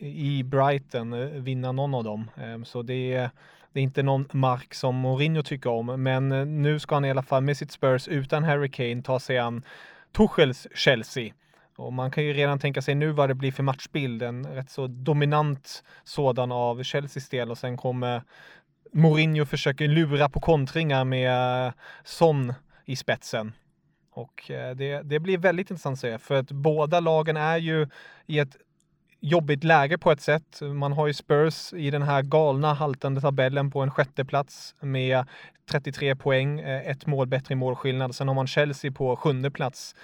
[0.00, 2.30] i Brighton eh, vinna någon av dem.
[2.36, 3.30] Ehm, så det är,
[3.72, 6.28] det är inte någon mark som Mourinho tycker om, men
[6.62, 9.62] nu ska han i alla fall med sitt Spurs utan Harry Kane ta sig an
[10.12, 11.32] Tuchels Chelsea.
[11.76, 14.22] Och man kan ju redan tänka sig nu vad det blir för matchbild.
[14.22, 18.22] En rätt så dominant sådan av Chelseas del och sen kommer
[18.92, 21.72] Mourinho försöker lura på kontringar med eh,
[22.04, 22.54] Son
[22.84, 23.52] i spetsen.
[24.10, 27.88] Och eh, det, det blir väldigt intressant att se för att båda lagen är ju
[28.26, 28.56] i ett
[29.20, 30.60] jobbigt läge på ett sätt.
[30.60, 35.24] Man har ju Spurs i den här galna haltande tabellen på en sjätte plats med
[35.70, 38.14] 33 poäng, eh, ett mål bättre i målskillnad.
[38.14, 39.94] Sen har man Chelsea på sjunde plats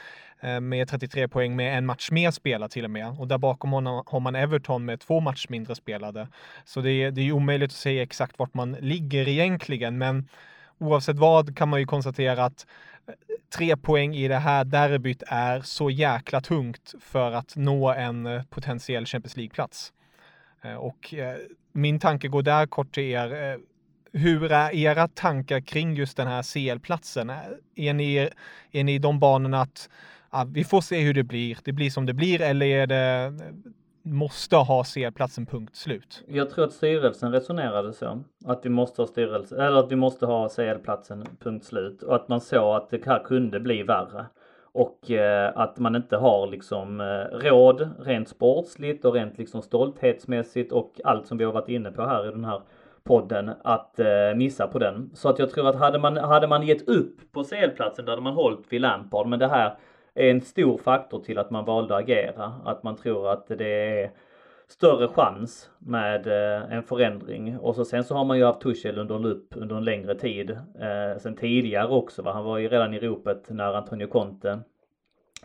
[0.43, 3.19] Eh, med 33 poäng med en match mer spelad till och med.
[3.19, 6.29] Och där bakom honom har man Everton med två matcher mindre spelade.
[6.65, 10.29] Så det är, det är omöjligt att säga exakt vart man ligger egentligen, men
[10.79, 12.67] oavsett vad kan man ju konstatera att
[13.07, 13.15] eh,
[13.55, 18.43] tre poäng i det här derbyt är så jäkla tungt för att nå en eh,
[18.43, 19.93] potentiell Champions League-plats.
[20.79, 21.15] Och
[21.73, 23.59] min tanke går där kort till er.
[24.13, 27.33] Hur är era tankar kring just den här CL-platsen?
[27.75, 28.29] Är ni,
[28.71, 29.89] är ni i de banorna att
[30.31, 31.59] ah, vi får se hur det blir.
[31.65, 33.33] Det blir som det blir eller är det
[34.03, 36.25] måste ha C-platsen punkt slut?
[36.29, 38.21] Jag tror att styrelsen resonerade så.
[38.45, 42.03] Att vi måste ha styrelse, eller att vi måste ha CL-platsen punkt slut.
[42.03, 44.27] Och att man såg att det här kunde bli värre.
[44.73, 50.73] Och eh, att man inte har liksom eh, råd rent sportsligt och rent liksom stolthetsmässigt
[50.73, 52.63] och allt som vi har varit inne på här i den här
[53.05, 55.11] podden att eh, missa på den.
[55.15, 58.23] Så att jag tror att hade man, hade man gett upp på CL-platsen då hade
[58.23, 59.27] man hållit vid Lampard.
[59.27, 59.77] Men det här
[60.27, 62.55] är en stor faktor till att man valde att agera.
[62.65, 64.11] Att man tror att det är
[64.71, 67.59] större chans med eh, en förändring.
[67.59, 70.51] Och så sen så har man ju haft Tuchel under lupp under en längre tid.
[70.51, 72.23] Eh, sen tidigare också.
[72.23, 72.33] Va?
[72.33, 74.59] Han var ju redan i ropet när Antonio Conte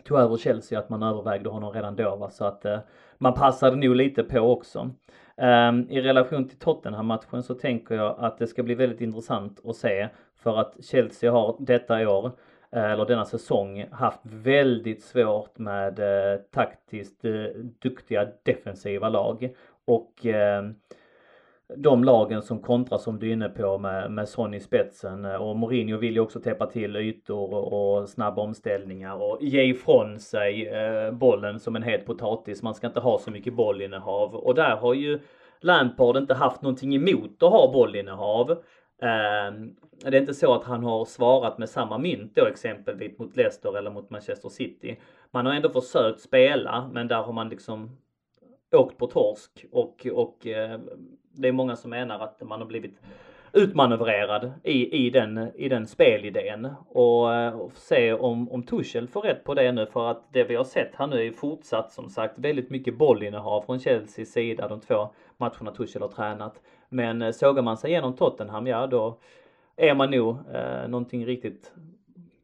[0.04, 2.16] tog över Chelsea att man övervägde honom redan då.
[2.16, 2.30] Va?
[2.30, 2.78] Så att eh,
[3.18, 4.90] man passade nog lite på också.
[5.36, 9.76] Eh, I relation till Tottenham-matchen så tänker jag att det ska bli väldigt intressant att
[9.76, 12.30] se för att Chelsea har detta år
[12.76, 17.44] Eh, eller denna säsong haft väldigt svårt med eh, taktiskt eh,
[17.82, 19.54] duktiga defensiva lag.
[19.84, 20.62] och eh,
[21.76, 25.34] de lagen som kontrar som du är inne på med, med Son i spetsen eh,
[25.34, 30.20] och Mourinho vill ju också täppa till ytor och, och snabba omställningar och ge ifrån
[30.20, 32.62] sig eh, bollen som en het potatis.
[32.62, 35.20] Man ska inte ha så mycket bollinnehav och där har ju
[35.60, 38.58] Lampard inte haft någonting emot att ha bollinnehav.
[39.02, 39.52] Eh,
[40.10, 43.78] det är inte så att han har svarat med samma mynt då exempelvis mot Leicester
[43.78, 45.00] eller mot Manchester City.
[45.30, 47.96] Man har ändå försökt spela men där har man liksom
[48.72, 50.80] åkt på torsk och, och eh,
[51.32, 53.00] det är många som menar att man har blivit
[53.52, 59.22] utmanövrerad i, i, den, i den spelidén och, eh, och se om, om Tuchel får
[59.22, 62.08] rätt på det nu för att det vi har sett här nu är fortsatt som
[62.08, 66.60] sagt väldigt mycket bollinnehav från Chelseas sida de två matcherna Tuchel har tränat.
[66.88, 69.18] Men eh, sågar man sig igenom Tottenham, ja då
[69.76, 71.72] är man nog eh, någonting riktigt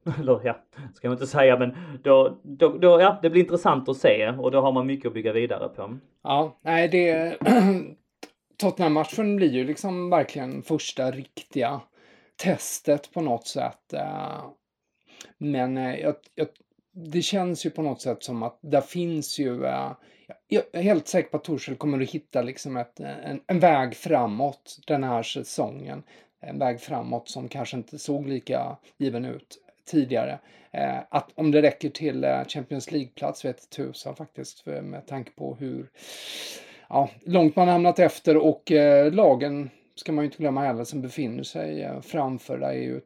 [0.18, 0.56] eller ja,
[0.94, 4.50] ska jag inte säga men då, då, då, ja, det blir intressant att se och
[4.50, 5.98] då har man mycket att bygga vidare på.
[6.22, 7.38] Ja, nej det
[8.56, 11.80] Tottenham-matchen blir ju liksom verkligen första riktiga
[12.36, 13.92] testet på något sätt.
[13.92, 14.44] Eh.
[15.38, 16.48] Men eh, jag, jag,
[16.92, 19.66] det känns ju på något sätt som att där finns ju
[20.48, 23.94] jag är helt säker på att Torshäll kommer att hitta liksom ett, en, en väg
[23.94, 26.02] framåt den här säsongen.
[26.40, 30.38] En väg framåt som kanske inte såg lika given ut tidigare.
[30.70, 35.54] Eh, att om det räcker till eh, Champions League-plats vet tusan faktiskt med tanke på
[35.54, 35.90] hur
[36.88, 41.02] ja, långt man hamnat efter och eh, lagen ska man ju inte glömma heller som
[41.02, 42.58] befinner sig eh, framför.
[42.58, 43.00] Det är ju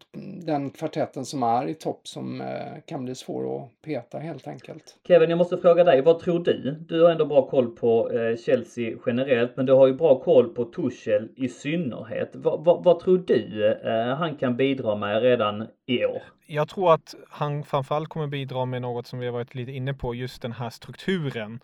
[0.46, 2.46] den kvartetten som är i topp som eh,
[2.86, 4.96] kan bli svår att peta helt enkelt.
[5.08, 6.84] Kevin, jag måste fråga dig, vad tror du?
[6.88, 10.48] Du har ändå bra koll på eh, Chelsea generellt, men du har ju bra koll
[10.48, 12.30] på Tuchel i synnerhet.
[12.36, 13.80] Va, va, vad tror du
[14.18, 16.22] han kan bidra med redan i år?
[16.46, 19.94] Jag tror att han framförallt kommer bidra med något som vi har varit lite inne
[19.94, 21.60] på, just den här strukturen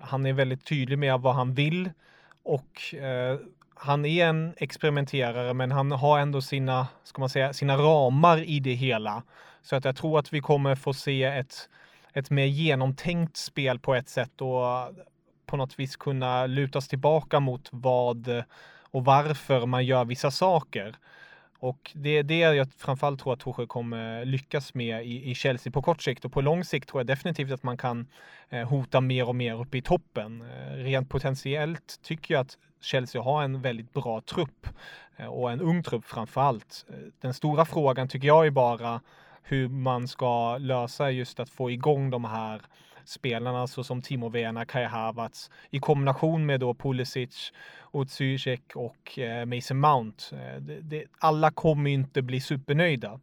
[0.00, 1.90] han är väldigt tydlig med vad han vill
[2.42, 3.38] och eh,
[3.78, 8.60] han är en experimenterare men han har ändå sina, ska man säga, sina ramar i
[8.60, 9.22] det hela.
[9.62, 11.68] Så att jag tror att vi kommer få se ett,
[12.12, 14.94] ett mer genomtänkt spel på ett sätt och
[15.46, 18.42] på något vis kunna lutas tillbaka mot vad
[18.80, 20.96] och varför man gör vissa saker.
[21.58, 25.72] Och det är det jag framförallt tror att Torsjö kommer lyckas med i, i, Chelsea
[25.72, 28.06] på kort sikt och på lång sikt tror jag definitivt att man kan
[28.48, 30.42] eh, hota mer och mer uppe i toppen.
[30.42, 34.66] Eh, rent potentiellt tycker jag att Chelsea har en väldigt bra trupp
[35.16, 36.84] eh, och en ung trupp framförallt.
[36.88, 36.98] allt.
[37.20, 39.00] den stora frågan tycker jag är bara
[39.42, 42.62] hur man ska lösa just att få igång de här
[43.04, 47.52] spelarna såsom Timo Werner, Kai Havertz i kombination med då Pulisic,
[47.90, 50.36] Otsujek och eh, Mason Mount.
[50.36, 53.20] Eh, det, det, alla kommer inte bli supernöjda.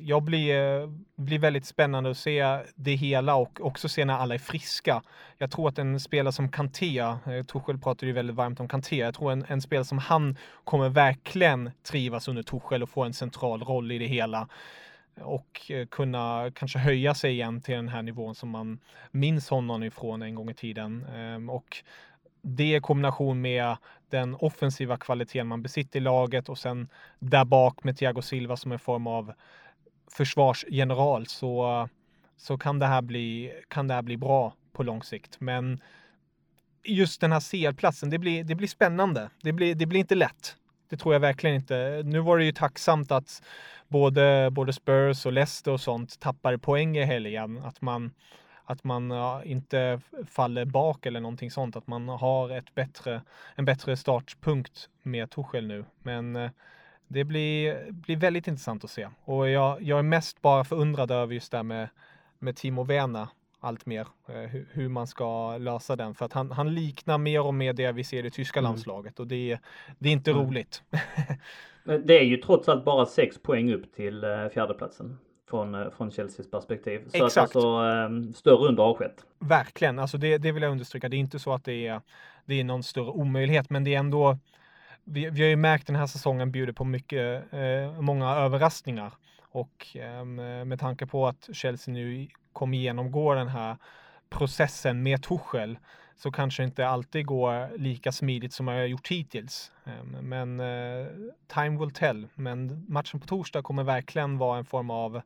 [0.00, 4.34] Jag blir, eh, blir väldigt spännande att se det hela och också se när alla
[4.34, 5.02] är friska.
[5.38, 8.96] Jag tror att en spelare som Kanté, eh, Torshäll pratade ju väldigt varmt om Kanté,
[8.96, 13.14] jag tror en, en spelare som han kommer verkligen trivas under Torshäll och få en
[13.14, 14.48] central roll i det hela
[15.20, 18.78] och eh, kunna kanske höja sig igen till den här nivån som man
[19.10, 21.06] minns honom ifrån en gång i tiden.
[21.14, 21.76] Ehm, och
[22.42, 23.76] det i kombination med
[24.10, 26.88] den offensiva kvaliteten man besitter i laget och sen
[27.18, 29.32] där bak med Thiago Silva som en form av
[30.12, 31.88] försvarsgeneral så,
[32.36, 35.40] så kan, det här bli, kan det här bli bra på lång sikt.
[35.40, 35.80] Men
[36.84, 39.30] just den här CL-platsen, det blir, det blir spännande.
[39.42, 40.56] Det blir, det blir inte lätt.
[40.88, 42.02] Det tror jag verkligen inte.
[42.04, 43.42] Nu var det ju tacksamt att
[43.88, 47.58] både, både Spurs och Leicester och sånt tappar poäng i helgen.
[47.64, 48.10] Att man,
[48.64, 49.12] att man
[49.44, 51.76] inte faller bak eller någonting sånt.
[51.76, 53.22] Att man har ett bättre,
[53.54, 55.84] en bättre startpunkt med Tuchel nu.
[56.02, 56.50] Men eh,
[57.12, 59.08] det blir, blir väldigt intressant att se.
[59.24, 61.88] Och jag, jag är mest bara förundrad över just det här med,
[62.38, 63.28] med Timo Werner
[63.60, 66.14] allt mer eh, hur, hur, man ska lösa den.
[66.14, 68.70] För att han, han, liknar mer och mer det vi ser i tyska mm.
[68.70, 69.58] landslaget och det,
[69.98, 70.46] det är inte mm.
[70.46, 70.82] roligt.
[72.04, 75.18] det är ju trots allt bara sex poäng upp till eh, fjärdeplatsen
[75.50, 77.08] från, eh, från Chelseas perspektiv.
[77.08, 77.36] Så Exakt.
[77.36, 79.24] att alltså ähm, större under har skett.
[79.38, 81.08] Verkligen, alltså det, det vill jag understryka.
[81.08, 82.00] Det är inte så att det är,
[82.44, 84.38] det är någon större omöjlighet, men det är ändå
[85.04, 89.96] vi, vi har ju märkt den här säsongen bjuder på mycket, eh, många överraskningar och
[89.96, 90.24] eh,
[90.64, 93.76] med tanke på att Chelsea nu kommer genomgå den här
[94.30, 95.78] processen med Tuchel
[96.16, 99.72] så kanske inte alltid går lika smidigt som jag har gjort hittills.
[99.84, 101.06] Ehm, men eh,
[101.46, 102.28] time will tell.
[102.34, 105.22] Men matchen på torsdag kommer verkligen vara en form av eh,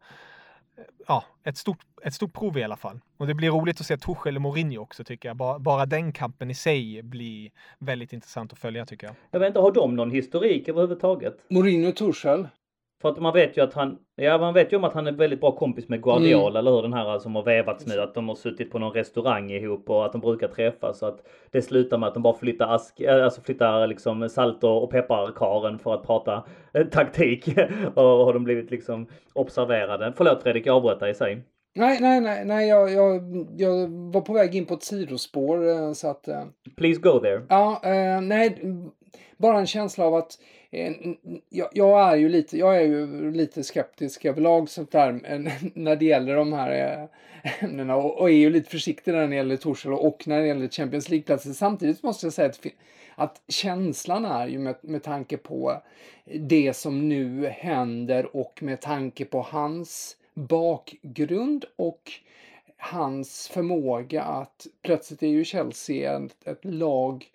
[1.07, 3.01] ja, ett stort, ett stort prov i alla fall.
[3.17, 5.37] Och det blir roligt att se Tuchel och Mourinho också tycker jag.
[5.37, 9.17] Bara, bara den kampen i sig blir väldigt intressant att följa tycker jag.
[9.31, 11.39] Jag vet inte, har de någon historik överhuvudtaget?
[11.51, 12.49] Mourinho och Tuchel?
[13.03, 15.13] För att man vet ju att han, ja man vet ju om att han är
[15.13, 16.57] väldigt bra kompis med Guardiola, mm.
[16.57, 16.83] eller hur?
[16.83, 20.07] Den här som har vevats nu, att de har suttit på någon restaurang ihop och
[20.07, 20.99] att de brukar träffas.
[20.99, 21.19] Så att
[21.51, 25.79] det slutar med att de bara flyttar ask, eh, alltså flyttar liksom salt och pepparkaren
[25.79, 26.45] för att prata
[26.75, 27.49] eh, taktik.
[27.95, 30.13] och har de blivit liksom observerade.
[30.17, 31.43] Förlåt Fredrik, jag avbröt dig, säg.
[31.75, 33.23] Nej, nej, nej, nej jag, jag,
[33.57, 36.29] jag var på väg in på ett sidospår eh, så att...
[36.77, 37.43] Please go there.
[37.49, 38.63] Ja, eh, nej,
[39.37, 40.33] bara en känsla av att
[40.66, 40.93] eh, Eh,
[41.49, 45.13] jag, jag, är ju lite, jag är ju lite skeptisk överlag sånt där
[45.75, 49.37] när det gäller de här eh, ämnena och, och är ju lite försiktig när det
[49.37, 51.53] gäller Torshälla och när det gäller Champions League-platser.
[51.53, 52.67] Samtidigt måste jag säga att,
[53.15, 55.83] att känslan är ju med, med tanke på
[56.25, 62.13] det som nu händer och med tanke på hans bakgrund och
[62.77, 67.27] hans förmåga att plötsligt är ju Chelsea ett, ett lag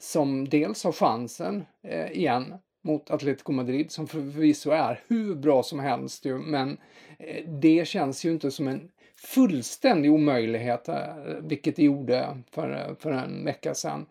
[0.00, 5.80] som dels har chansen eh, igen mot Atletico Madrid som förvisso är hur bra som
[5.80, 6.78] helst ju, men
[7.18, 12.96] eh, det känns ju inte som en fullständig omöjlighet, eh, vilket det gjorde för, eh,
[12.96, 14.06] för en vecka sedan.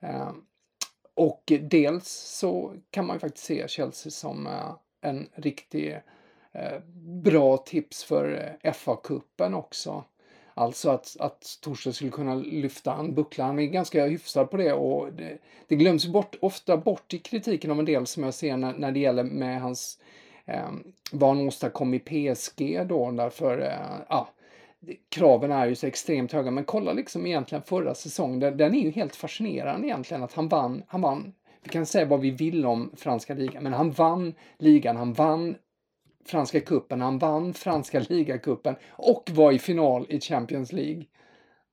[0.00, 0.32] Eh,
[1.14, 2.08] och dels
[2.38, 6.00] så kan man ju faktiskt se Chelsea som eh, en riktig
[6.52, 6.80] eh,
[7.22, 10.04] bra tips för eh, FA-cupen också.
[10.58, 13.44] Alltså att, att Torsten skulle kunna lyfta en buckla.
[13.44, 15.38] Han är ganska hyfsad på det och det,
[15.68, 18.92] det glöms bort, ofta bort i kritiken av en del som jag ser när, när
[18.92, 19.98] det gäller med hans
[20.44, 20.70] eh,
[21.12, 24.28] vad han åstadkom i PSG då därför eh, ja,
[25.08, 26.50] kraven är ju så extremt höga.
[26.50, 30.48] Men kolla liksom egentligen förra säsongen, den, den är ju helt fascinerande egentligen att han
[30.48, 31.32] vann, han vann
[31.62, 35.56] vi kan säga vad vi vill om franska ligan, men han vann ligan, han vann
[36.28, 41.04] franska kuppen, han vann franska ligacupen och var i final i Champions League.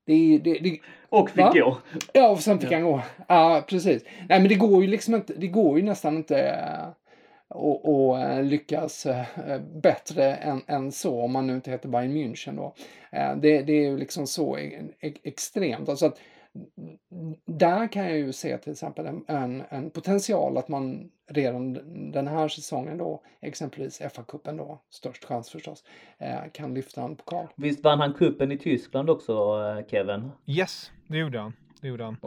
[0.05, 0.79] Det, det, det,
[1.09, 1.51] och fick va?
[1.53, 1.77] gå.
[2.13, 2.75] Ja, och sen fick ja.
[2.75, 3.01] han gå.
[3.27, 4.03] Ja, precis.
[4.29, 6.87] Nej, men det går ju liksom inte, det går ju nästan inte äh,
[7.49, 9.25] att äh, lyckas äh,
[9.83, 12.73] bättre än, än så, om man nu inte heter Bayern München då.
[13.41, 15.89] det, det är ju liksom så e, e, extremt.
[15.89, 16.19] Alltså att
[17.45, 21.73] där kan jag ju se till exempel en, en, en, potential att man redan
[22.11, 25.83] den här säsongen då, exempelvis FA-cupen då, störst chans förstås,
[26.17, 27.47] eh, kan lyfta en pokal.
[27.55, 30.31] Visst vann han kuppen i Tyskland också, eh, Kevin?
[30.45, 31.53] Yes, det gjorde han.
[31.81, 32.17] Det gjorde han.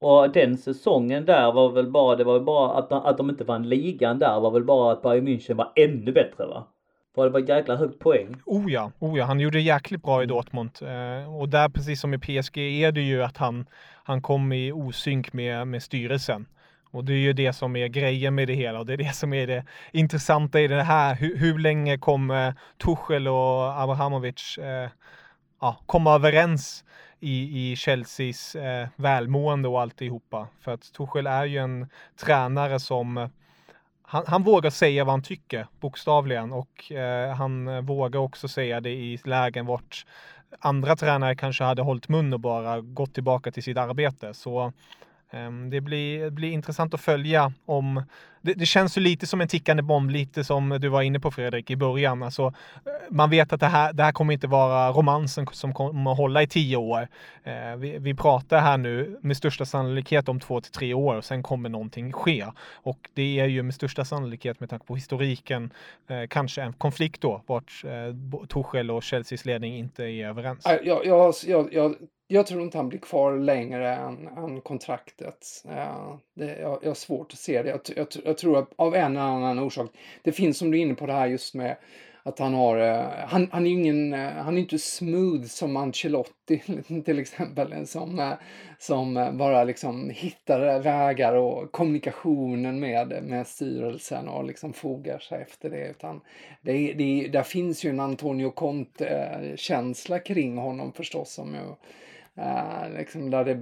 [0.00, 3.44] Och den säsongen där var väl bara, det var väl bara att, att de inte
[3.44, 6.66] vann ligan där var väl bara att Bayern München var ännu bättre va?
[7.14, 8.36] För det var jäkla högt poäng.
[8.46, 10.70] Oh ja, oh ja, han gjorde det jäkligt bra i Dortmund.
[10.82, 13.66] Eh, och där precis som i PSG är det ju att han,
[14.04, 16.46] han kom i osynk med, med styrelsen.
[16.92, 19.14] Och det är ju det som är grejen med det hela och det är det
[19.14, 21.14] som är det intressanta i det här.
[21.14, 24.88] Hur, hur länge kommer Tuchel och Abrahamovic eh,
[25.60, 26.84] ja, komma överens
[27.20, 30.48] i, i Chelseas eh, välmående och alltihopa?
[30.60, 31.88] För att Tuchel är ju en
[32.24, 33.30] tränare som
[34.10, 38.90] han, han, vågar säga vad han tycker, bokstavligen, och eh, han vågar också säga det
[38.90, 40.06] i lägen vart
[40.58, 44.34] andra tränare kanske hade hållit mun och bara gått tillbaka till sitt arbete.
[44.34, 44.72] Så
[45.32, 48.02] Ehm, det blir, blir intressant att följa om...
[48.42, 51.30] Det, det, känns ju lite som en tickande bomb, lite som du var inne på
[51.30, 52.22] Fredrik i början.
[52.22, 52.52] Alltså, eh,
[53.10, 56.42] man vet att det här, det här kommer inte vara romansen som kommer att hålla
[56.42, 57.08] i tio år.
[57.44, 61.24] Eh, vi, vi pratar här nu med största sannolikhet om två till tre år och
[61.24, 62.46] sen kommer någonting ske.
[62.72, 65.72] Och det är ju med största sannolikhet med tanke på historiken
[66.08, 67.84] eh, kanske en konflikt då, vart
[68.48, 70.66] Torshäll och Chelseas ledning inte är överens.
[70.84, 71.94] Jag, jag, jag, jag
[72.32, 75.64] jag tror inte han blir kvar längre än, än kontraktet.
[75.66, 77.68] Uh, det, jag, jag har svårt att se det.
[77.68, 79.90] Jag, jag, jag, tror att av en eller annan orsak.
[80.22, 81.76] Det finns som du är inne på det här just med
[82.22, 86.62] att han har, uh, han, han är ingen, uh, han är inte smooth som Ancelotti
[87.04, 87.86] till exempel.
[87.86, 88.34] Som,
[88.78, 95.70] som bara liksom hittar vägar och kommunikationen med, med styrelsen och liksom fogar sig efter
[95.70, 95.88] det.
[95.88, 96.20] Utan
[96.62, 101.32] det, det, där finns ju en Antonio Conte-känsla kring honom förstås.
[101.32, 101.74] Som ju,
[102.40, 103.58] Uh, liksom där det,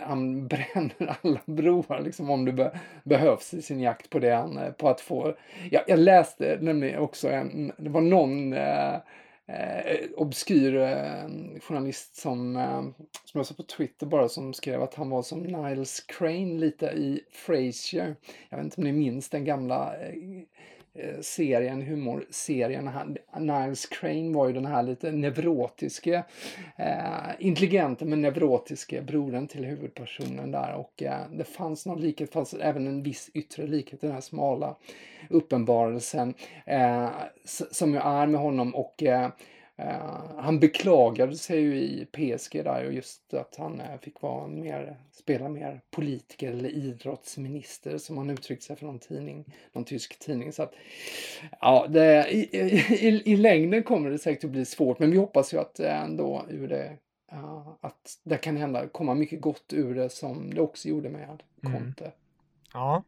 [0.00, 4.58] han bränner alla broar liksom, om det be, behövs i sin jakt på det han,
[4.58, 5.34] eh, på att få.
[5.70, 8.94] Jag, jag läste nämligen också en, det var någon uh,
[9.48, 10.72] uh, obskyr
[11.60, 12.54] journalist som,
[13.24, 16.86] som jag såg på Twitter bara som skrev att han var som Niles Crane lite
[16.86, 18.16] i Frasier.
[18.48, 20.12] Jag vet inte om ni minns den gamla Eh,
[20.98, 22.90] Eh, serien, humorserien.
[23.38, 26.24] Niles Crane var ju den här lite neurotiske,
[26.76, 32.54] eh, intelligente men neurotiske brodern till huvudpersonen där och eh, det fanns någon likhet, fanns
[32.54, 34.76] även en viss yttre likhet i den här smala
[35.30, 36.34] uppenbarelsen
[36.66, 37.08] eh,
[37.70, 39.28] som ju är med honom och eh,
[39.80, 44.46] Uh, han beklagade sig ju i PSG där och just att han uh, fick vara
[44.46, 50.18] mer, spela mer politiker eller idrottsminister som han uttryckte sig för någon tidning, någon tysk
[50.18, 50.52] tidning.
[50.52, 50.74] Så att,
[51.60, 55.54] ja, det, i, i, i, längden kommer det säkert att bli svårt men vi hoppas
[55.54, 56.96] ju att ändå ur det
[57.32, 61.42] uh, att det kan hända, komma mycket gott ur det som det också gjorde med
[61.62, 62.04] Conte.
[62.04, 62.16] Mm.
[62.72, 63.02] Ja,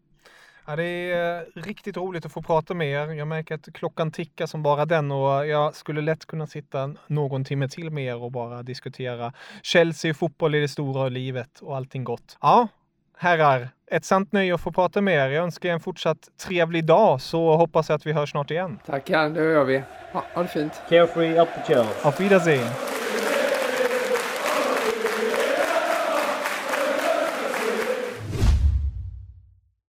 [0.70, 3.12] Ja, det är riktigt roligt att få prata med er.
[3.14, 7.44] Jag märker att klockan tickar som bara den och jag skulle lätt kunna sitta någon
[7.44, 12.04] timme till med er och bara diskutera Chelsea, fotboll i det stora livet och allting
[12.04, 12.38] gott.
[12.40, 12.68] Ja,
[13.16, 15.28] herrar, ett sant nöje att få prata med er.
[15.28, 18.78] Jag önskar er en fortsatt trevlig dag så hoppas jag att vi hörs snart igen.
[18.86, 19.82] Tackar, det gör vi.
[20.12, 20.72] Ha, ha det fint.
[20.88, 22.99] Carefree, up the Auf Wiedersehen.